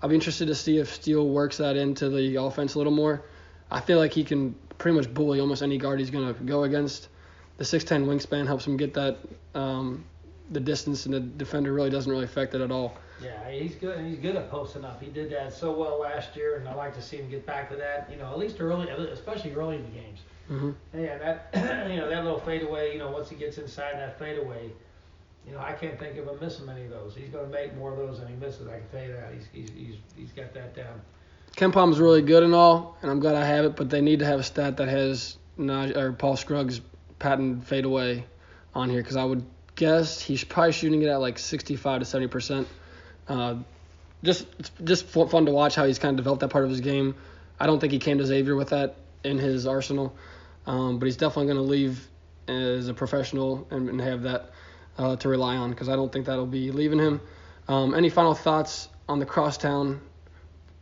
I'll 0.02 0.08
be 0.08 0.14
interested 0.14 0.46
to 0.48 0.54
see 0.54 0.78
if 0.78 0.94
Steele 0.94 1.26
works 1.26 1.56
that 1.56 1.76
into 1.76 2.10
the 2.10 2.36
offense 2.36 2.74
a 2.74 2.78
little 2.78 2.92
more. 2.92 3.22
I 3.70 3.80
feel 3.80 3.98
like 3.98 4.12
he 4.12 4.22
can 4.22 4.54
pretty 4.78 4.96
much 4.96 5.12
bully 5.12 5.40
almost 5.40 5.62
any 5.62 5.78
guard 5.78 5.98
he's 5.98 6.10
going 6.10 6.32
to 6.32 6.44
go 6.44 6.64
against. 6.64 7.08
The 7.56 7.64
6'10 7.64 8.06
wingspan 8.06 8.46
helps 8.46 8.66
him 8.66 8.76
get 8.76 8.94
that 8.94 9.18
um, 9.54 10.04
the 10.50 10.60
distance, 10.60 11.06
and 11.06 11.14
the 11.14 11.20
defender 11.20 11.72
really 11.72 11.90
doesn't 11.90 12.10
really 12.10 12.24
affect 12.24 12.54
it 12.54 12.60
at 12.60 12.70
all. 12.72 12.96
yeah, 13.22 13.48
he's 13.50 13.74
good. 13.76 14.04
He's 14.04 14.18
good 14.18 14.36
at 14.36 14.50
posting 14.50 14.84
up. 14.84 15.00
He 15.00 15.08
did 15.08 15.30
that 15.30 15.52
so 15.52 15.72
well 15.72 16.00
last 16.00 16.34
year, 16.36 16.56
and 16.56 16.68
I 16.68 16.74
like 16.74 16.94
to 16.96 17.02
see 17.02 17.16
him 17.16 17.30
get 17.30 17.46
back 17.46 17.70
to 17.70 17.76
that. 17.76 18.08
You 18.10 18.16
know, 18.16 18.26
at 18.30 18.38
least 18.38 18.60
early, 18.60 18.88
especially 18.88 19.52
early 19.54 19.76
in 19.76 19.82
the 19.84 19.90
games. 19.90 20.20
hmm 20.48 20.70
Yeah, 20.92 21.16
that 21.18 21.48
you 21.90 21.96
know 21.96 22.10
that 22.10 22.24
little 22.24 22.40
fadeaway. 22.40 22.92
You 22.92 22.98
know, 22.98 23.10
once 23.10 23.30
he 23.30 23.36
gets 23.36 23.56
inside 23.58 23.94
that 23.94 24.18
fadeaway, 24.18 24.70
you 25.46 25.52
know 25.52 25.60
I 25.60 25.72
can't 25.72 25.98
think 25.98 26.18
of 26.18 26.26
him 26.26 26.38
missing 26.40 26.66
many 26.66 26.84
of 26.84 26.90
those. 26.90 27.14
He's 27.16 27.30
going 27.30 27.44
to 27.46 27.50
make 27.52 27.74
more 27.76 27.92
of 27.92 27.98
those 27.98 28.18
than 28.18 28.28
he 28.28 28.34
misses. 28.34 28.66
I 28.66 28.78
can 28.80 28.88
tell 28.88 29.06
you 29.06 29.12
that. 29.12 29.32
He's 29.32 29.46
he's 29.52 29.70
he's, 29.76 29.96
he's 30.16 30.30
got 30.32 30.52
that 30.54 30.74
down. 30.74 31.00
KenPom's 31.56 32.00
really 32.00 32.20
good 32.22 32.42
and 32.42 32.52
all, 32.52 32.96
and 33.00 33.10
I'm 33.10 33.20
glad 33.20 33.36
I 33.36 33.44
have 33.46 33.64
it, 33.64 33.76
but 33.76 33.88
they 33.88 34.00
need 34.00 34.18
to 34.18 34.24
have 34.26 34.40
a 34.40 34.42
stat 34.42 34.76
that 34.78 34.88
has 34.88 35.38
Naj, 35.56 35.96
or 35.96 36.12
Paul 36.12 36.36
Scruggs 36.36 36.80
patent 37.18 37.66
fadeaway 37.66 38.24
on 38.74 38.90
here 38.90 39.00
because 39.00 39.16
I 39.16 39.24
would 39.24 39.44
guess 39.76 40.20
he's 40.20 40.44
probably 40.44 40.72
shooting 40.72 41.02
it 41.02 41.08
at 41.08 41.20
like 41.20 41.38
65 41.38 42.00
to 42.00 42.04
70 42.04 42.28
percent. 42.28 42.68
Uh, 43.28 43.56
just 44.22 44.46
just 44.84 45.06
fun 45.06 45.46
to 45.46 45.52
watch 45.52 45.74
how 45.74 45.84
he's 45.84 45.98
kind 45.98 46.10
of 46.10 46.16
developed 46.16 46.40
that 46.40 46.48
part 46.48 46.64
of 46.64 46.70
his 46.70 46.80
game. 46.80 47.14
I 47.60 47.66
don't 47.66 47.78
think 47.78 47.92
he 47.92 47.98
came 47.98 48.18
to 48.18 48.26
Xavier 48.26 48.56
with 48.56 48.70
that 48.70 48.96
in 49.22 49.38
his 49.38 49.66
arsenal, 49.66 50.16
um, 50.66 50.98
but 50.98 51.06
he's 51.06 51.16
definitely 51.16 51.52
going 51.52 51.64
to 51.64 51.70
leave 51.70 52.08
as 52.48 52.88
a 52.88 52.94
professional 52.94 53.66
and, 53.70 53.88
and 53.88 54.00
have 54.00 54.22
that 54.22 54.50
uh, 54.98 55.16
to 55.16 55.28
rely 55.28 55.56
on 55.56 55.70
because 55.70 55.88
I 55.88 55.96
don't 55.96 56.12
think 56.12 56.26
that'll 56.26 56.46
be 56.46 56.70
leaving 56.70 56.98
him. 56.98 57.20
Um, 57.68 57.94
any 57.94 58.10
final 58.10 58.34
thoughts 58.34 58.88
on 59.08 59.18
the 59.18 59.26
crosstown 59.26 60.00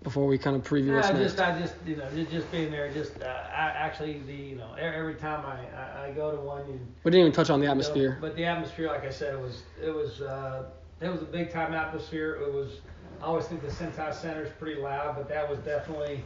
before 0.03 0.27
we 0.27 0.38
kind 0.38 0.57
of 0.57 0.62
preview 0.62 0.95
what's 0.95 1.09
I 1.09 1.12
next? 1.12 1.37
just 1.37 1.41
I 1.41 1.59
just 1.59 1.75
you 1.87 1.97
know 1.97 2.09
just, 2.15 2.31
just 2.31 2.51
being 2.53 2.71
there. 2.71 2.93
Just 2.93 3.23
uh, 3.23 3.27
I, 3.27 3.73
actually 3.77 4.21
the 4.27 4.35
you 4.35 4.57
know 4.57 4.75
every 4.75 5.15
time 5.15 5.45
I, 5.47 5.59
I, 5.77 6.07
I 6.07 6.11
go 6.12 6.31
to 6.31 6.41
one 6.41 6.67
you. 6.69 6.81
We 7.05 7.11
didn't 7.11 7.27
even 7.27 7.33
touch 7.33 7.51
on 7.51 7.61
the 7.61 7.65
you 7.65 7.69
know, 7.69 7.73
atmosphere. 7.73 8.19
but 8.21 8.37
the 8.37 8.45
atmosphere, 8.45 8.88
like 8.88 9.05
I 9.05 9.11
said, 9.11 9.35
it 9.35 9.41
was 9.41 9.62
it 9.83 9.95
was 9.95 10.21
uh, 10.21 10.65
it 11.01 11.09
was 11.09 11.23
a 11.23 11.27
big 11.27 11.51
time 11.51 11.75
atmosphere. 11.75 12.35
It 12.43 12.53
was 12.53 12.81
I 13.21 13.27
always 13.27 13.47
think 13.47 13.62
the 13.62 13.69
Cintas 13.69 14.15
Center 14.15 14.45
is 14.45 14.51
pretty 14.59 14.81
loud, 14.81 15.17
but 15.17 15.29
that 15.29 15.49
was 15.49 15.59
definitely 15.61 16.25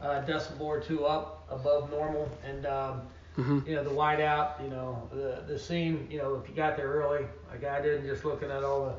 uh, 0.00 0.22
decibel 0.22 0.60
or 0.60 0.80
two 0.80 1.04
up 1.04 1.46
above 1.50 1.90
normal. 1.90 2.30
And 2.44 2.66
um, 2.66 3.02
hmm 3.34 3.60
you 3.66 3.74
know 3.74 3.84
the 3.84 3.90
whiteout, 3.90 4.62
you 4.62 4.70
know 4.70 5.08
the 5.12 5.42
the 5.46 5.58
scene. 5.58 6.06
You 6.10 6.18
know 6.18 6.40
if 6.42 6.48
you 6.48 6.54
got 6.54 6.76
there 6.76 6.88
early, 6.88 7.26
like 7.50 7.64
I 7.64 7.80
did, 7.80 8.00
and 8.00 8.06
just 8.06 8.24
looking 8.24 8.50
at 8.50 8.62
all 8.62 8.86
the 8.86 8.94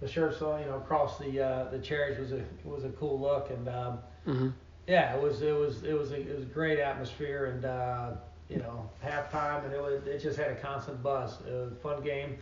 the 0.00 0.08
shirts 0.08 0.40
you 0.40 0.46
know 0.46 0.80
across 0.82 1.18
the 1.18 1.40
uh, 1.40 1.70
the 1.70 1.78
cherries 1.78 2.18
was 2.18 2.32
a 2.32 2.42
was 2.64 2.84
a 2.84 2.90
cool 2.90 3.18
look. 3.18 3.50
And 3.50 3.68
um, 3.68 3.98
hmm 4.24 4.48
yeah, 4.88 5.14
it 5.14 5.22
was 5.22 5.42
it 5.42 5.54
was 5.54 5.82
it 5.84 5.92
was 5.92 6.12
a, 6.12 6.16
it 6.16 6.34
was 6.34 6.44
a 6.44 6.48
great 6.48 6.78
atmosphere 6.78 7.46
and 7.46 7.64
uh, 7.64 8.12
you 8.48 8.56
know 8.56 8.88
halftime 9.04 9.64
and 9.64 9.74
it 9.74 9.80
was 9.80 10.06
it 10.06 10.20
just 10.20 10.38
had 10.38 10.50
a 10.50 10.56
constant 10.56 11.02
buzz. 11.02 11.38
It 11.46 11.52
was 11.52 11.72
a 11.72 11.76
fun 11.76 12.02
game, 12.02 12.38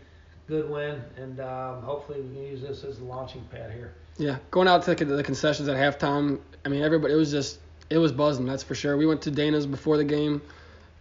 good 0.47 0.71
win, 0.71 1.03
and 1.17 1.41
um, 1.41 1.83
hopefully 1.83 2.21
we 2.21 2.35
can 2.35 2.45
use 2.45 2.63
this 2.63 2.85
as 2.85 3.01
a 3.01 3.05
launching 3.05 3.45
pad 3.51 3.73
here. 3.73 3.95
Yeah, 4.17 4.39
going 4.51 4.69
out 4.69 4.85
to 4.85 4.95
the, 4.95 5.05
the 5.05 5.25
concessions 5.25 5.69
at 5.69 5.77
halftime. 5.77 6.39
I 6.65 6.69
mean, 6.69 6.83
everybody. 6.83 7.13
It 7.13 7.17
was 7.17 7.33
just 7.33 7.59
it 7.91 7.99
was 7.99 8.13
buzzing. 8.13 8.47
That's 8.47 8.63
for 8.63 8.77
sure. 8.77 8.97
We 8.97 9.07
went 9.07 9.23
to 9.23 9.33
Dana's 9.33 9.67
before 9.67 9.97
the 9.97 10.05
game. 10.05 10.41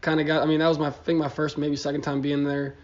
Kind 0.02 0.20
of 0.20 0.26
got. 0.26 0.42
I 0.42 0.48
mean, 0.48 0.60
that 0.60 0.68
was 0.68 0.80
my 0.80 0.88
I 0.88 0.92
think 0.92 1.20
my 1.20 1.30
first 1.30 1.60
maybe 1.60 1.76
second 1.76 2.02
time 2.02 2.22
being 2.22 2.44
there, 2.44 2.76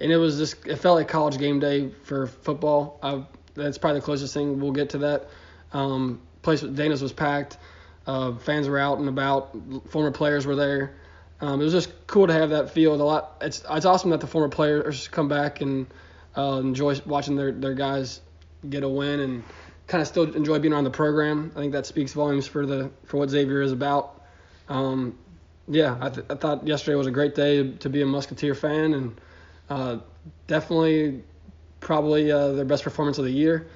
and 0.00 0.12
it 0.12 0.16
was 0.16 0.38
just 0.38 0.66
it 0.66 0.76
felt 0.76 0.96
like 0.96 1.08
college 1.08 1.38
game 1.38 1.60
day 1.60 1.90
for 2.04 2.26
football. 2.26 2.98
I, 3.02 3.24
that's 3.54 3.78
probably 3.78 4.00
the 4.00 4.04
closest 4.04 4.34
thing 4.34 4.60
we'll 4.60 4.72
get 4.72 4.90
to 4.90 4.98
that. 4.98 5.28
Um, 5.72 6.20
place 6.42 6.60
Dana's 6.60 7.02
was 7.02 7.12
packed. 7.12 7.58
Uh, 8.06 8.36
fans 8.36 8.68
were 8.68 8.78
out 8.78 8.98
and 8.98 9.08
about. 9.08 9.56
Former 9.90 10.10
players 10.10 10.46
were 10.46 10.56
there. 10.56 10.94
Um, 11.40 11.60
it 11.60 11.64
was 11.64 11.72
just 11.72 11.92
cool 12.06 12.26
to 12.26 12.32
have 12.32 12.50
that 12.50 12.70
field. 12.70 13.00
A 13.00 13.04
lot. 13.04 13.36
It's 13.40 13.62
it's 13.70 13.86
awesome 13.86 14.10
that 14.10 14.20
the 14.20 14.26
former 14.26 14.48
players 14.48 15.08
come 15.08 15.28
back 15.28 15.60
and 15.60 15.86
uh, 16.36 16.60
enjoy 16.62 16.98
watching 17.04 17.36
their 17.36 17.52
their 17.52 17.74
guys 17.74 18.20
get 18.68 18.82
a 18.82 18.88
win 18.88 19.20
and 19.20 19.44
kind 19.86 20.02
of 20.02 20.08
still 20.08 20.34
enjoy 20.34 20.58
being 20.58 20.72
around 20.72 20.84
the 20.84 20.90
program. 20.90 21.52
I 21.54 21.60
think 21.60 21.72
that 21.72 21.86
speaks 21.86 22.12
volumes 22.12 22.46
for 22.46 22.66
the 22.66 22.90
for 23.04 23.18
what 23.18 23.30
Xavier 23.30 23.60
is 23.62 23.72
about. 23.72 24.22
Um, 24.68 25.18
yeah, 25.66 25.96
I, 26.00 26.08
th- 26.08 26.26
I 26.30 26.34
thought 26.34 26.66
yesterday 26.66 26.94
was 26.94 27.06
a 27.06 27.10
great 27.10 27.34
day 27.34 27.72
to 27.72 27.88
be 27.88 28.02
a 28.02 28.06
Musketeer 28.06 28.54
fan 28.54 28.94
and 28.94 29.20
uh, 29.70 29.98
definitely 30.46 31.22
probably 31.80 32.30
uh, 32.30 32.52
their 32.52 32.64
best 32.64 32.84
performance 32.84 33.18
of 33.18 33.24
the 33.24 33.30
year. 33.30 33.68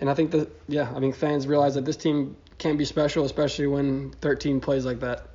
And 0.00 0.08
I 0.08 0.14
think 0.14 0.30
that 0.32 0.50
yeah, 0.68 0.90
I 0.94 0.98
mean 0.98 1.12
fans 1.12 1.46
realize 1.46 1.74
that 1.74 1.84
this 1.84 1.96
team 1.96 2.36
can 2.58 2.76
be 2.76 2.84
special, 2.84 3.24
especially 3.24 3.66
when 3.66 4.10
13 4.20 4.60
plays 4.60 4.84
like 4.84 5.00
that. 5.00 5.28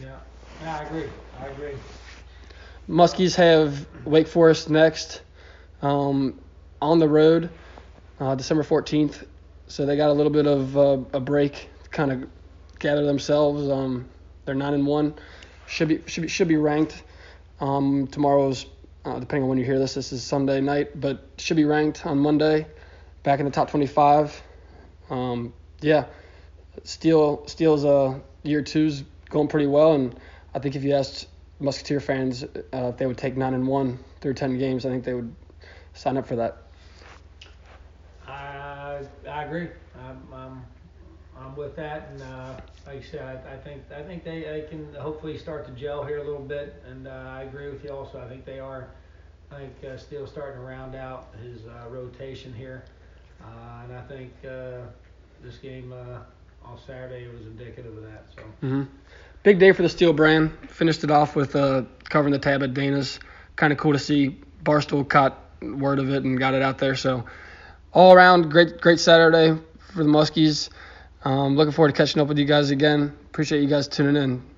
Yeah, 0.00 0.16
yeah, 0.62 0.78
I 0.78 0.82
agree. 0.84 1.08
I 1.40 1.46
agree. 1.46 1.74
Muskies 2.88 3.34
have 3.36 3.86
Wake 4.04 4.26
Forest 4.26 4.68
next 4.68 5.22
um, 5.80 6.38
on 6.82 6.98
the 6.98 7.08
road, 7.08 7.50
uh, 8.20 8.34
December 8.34 8.62
14th. 8.62 9.26
So 9.68 9.86
they 9.86 9.96
got 9.96 10.10
a 10.10 10.12
little 10.12 10.32
bit 10.32 10.46
of 10.46 10.76
uh, 10.76 10.98
a 11.14 11.20
break, 11.20 11.70
to 11.84 11.90
kind 11.90 12.12
of 12.12 12.28
gather 12.78 13.06
themselves. 13.06 13.68
Um, 13.70 14.06
they're 14.44 14.54
nine 14.54 14.74
and 14.74 14.86
one, 14.86 15.14
should 15.66 15.88
be 15.88 16.02
should 16.06 16.22
be 16.22 16.28
should 16.28 16.48
be 16.48 16.56
ranked. 16.56 17.02
Um, 17.60 18.06
tomorrow's 18.08 18.66
uh, 19.04 19.18
depending 19.18 19.44
on 19.44 19.48
when 19.48 19.58
you 19.58 19.64
hear 19.64 19.78
this, 19.78 19.94
this 19.94 20.12
is 20.12 20.22
Sunday 20.22 20.60
night, 20.60 20.98
but 21.00 21.28
should 21.38 21.56
be 21.56 21.64
ranked 21.64 22.06
on 22.06 22.18
Monday, 22.18 22.66
back 23.22 23.38
in 23.40 23.44
the 23.44 23.52
top 23.52 23.70
25. 23.70 24.42
Um, 25.10 25.52
yeah, 25.80 26.06
Steele 26.82 27.46
Steele's 27.46 27.84
uh, 27.84 28.18
year 28.42 28.62
two's 28.62 29.04
going 29.28 29.48
pretty 29.48 29.66
well, 29.66 29.92
and 29.92 30.18
I 30.54 30.58
think 30.58 30.76
if 30.76 30.84
you 30.84 30.94
asked 30.94 31.28
Musketeer 31.60 32.00
fans 32.00 32.44
uh, 32.44 32.48
if 32.72 32.96
they 32.96 33.06
would 33.06 33.18
take 33.18 33.36
nine 33.36 33.54
and 33.54 33.66
one 33.66 33.98
through 34.20 34.34
ten 34.34 34.58
games, 34.58 34.86
I 34.86 34.90
think 34.90 35.04
they 35.04 35.14
would 35.14 35.34
sign 35.92 36.16
up 36.16 36.26
for 36.26 36.36
that. 36.36 36.62
I 38.26 39.02
I 39.28 39.44
agree. 39.44 39.68
I'm 39.98 40.22
I'm, 40.32 40.64
um, 41.38 41.56
with 41.56 41.76
that. 41.76 42.08
And 42.10 42.22
uh, 42.22 42.60
like 42.86 42.98
I 42.98 43.02
said, 43.10 43.44
I, 43.46 43.54
I, 43.54 43.56
think 43.58 43.82
I 43.94 44.02
think 44.02 44.24
they, 44.24 44.40
they 44.40 44.66
can 44.68 44.94
hopefully 44.94 45.38
start 45.38 45.66
to 45.66 45.72
gel 45.72 46.04
here 46.04 46.18
a 46.18 46.24
little 46.24 46.44
bit. 46.44 46.82
And 46.88 47.06
uh, 47.08 47.10
I 47.10 47.42
agree 47.42 47.70
with 47.70 47.84
you 47.84 47.90
also. 47.90 48.20
I 48.20 48.28
think 48.28 48.44
they 48.44 48.60
are. 48.60 48.88
I 49.50 49.58
think 49.58 49.72
uh, 49.84 49.96
Steele's 49.96 50.30
starting 50.30 50.60
to 50.60 50.66
round 50.66 50.94
out 50.94 51.28
his 51.42 51.60
uh, 51.66 51.88
rotation 51.88 52.52
here, 52.52 52.84
uh, 53.42 53.84
and 53.84 53.96
I 53.96 54.02
think 54.08 54.32
uh, 54.44 54.86
this 55.42 55.58
game 55.58 55.92
uh, 55.92 56.18
on 56.66 56.78
Saturday 56.86 57.28
was 57.28 57.42
indicative 57.42 57.96
of 57.96 58.02
that. 58.04 58.24
So. 58.34 58.42
Mm-hmm. 58.42 58.82
Big 59.42 59.58
day 59.58 59.72
for 59.72 59.82
the 59.82 59.88
Steele 59.88 60.14
brand. 60.14 60.50
Finished 60.70 61.04
it 61.04 61.10
off 61.10 61.36
with 61.36 61.52
covering 61.52 62.32
the 62.32 62.38
tab 62.38 62.62
at 62.62 62.74
Dana's. 62.74 63.20
Kind 63.56 63.72
of 63.72 63.78
cool 63.78 63.92
to 63.92 63.98
see 63.98 64.40
Barstool 64.64 65.08
caught 65.08 65.38
word 65.62 65.98
of 65.98 66.10
it 66.10 66.24
and 66.24 66.38
got 66.38 66.54
it 66.54 66.62
out 66.62 66.78
there. 66.78 66.96
So 66.96 67.24
all 67.92 68.12
around 68.12 68.50
great 68.50 68.80
great 68.80 68.98
Saturday 68.98 69.60
for 69.92 70.02
the 70.02 70.10
Muskies. 70.10 70.70
Um, 71.24 71.56
looking 71.56 71.72
forward 71.72 71.94
to 71.94 71.96
catching 71.96 72.20
up 72.20 72.28
with 72.28 72.38
you 72.38 72.44
guys 72.44 72.70
again. 72.70 73.14
Appreciate 73.26 73.62
you 73.62 73.68
guys 73.68 73.88
tuning 73.88 74.22
in. 74.22 74.53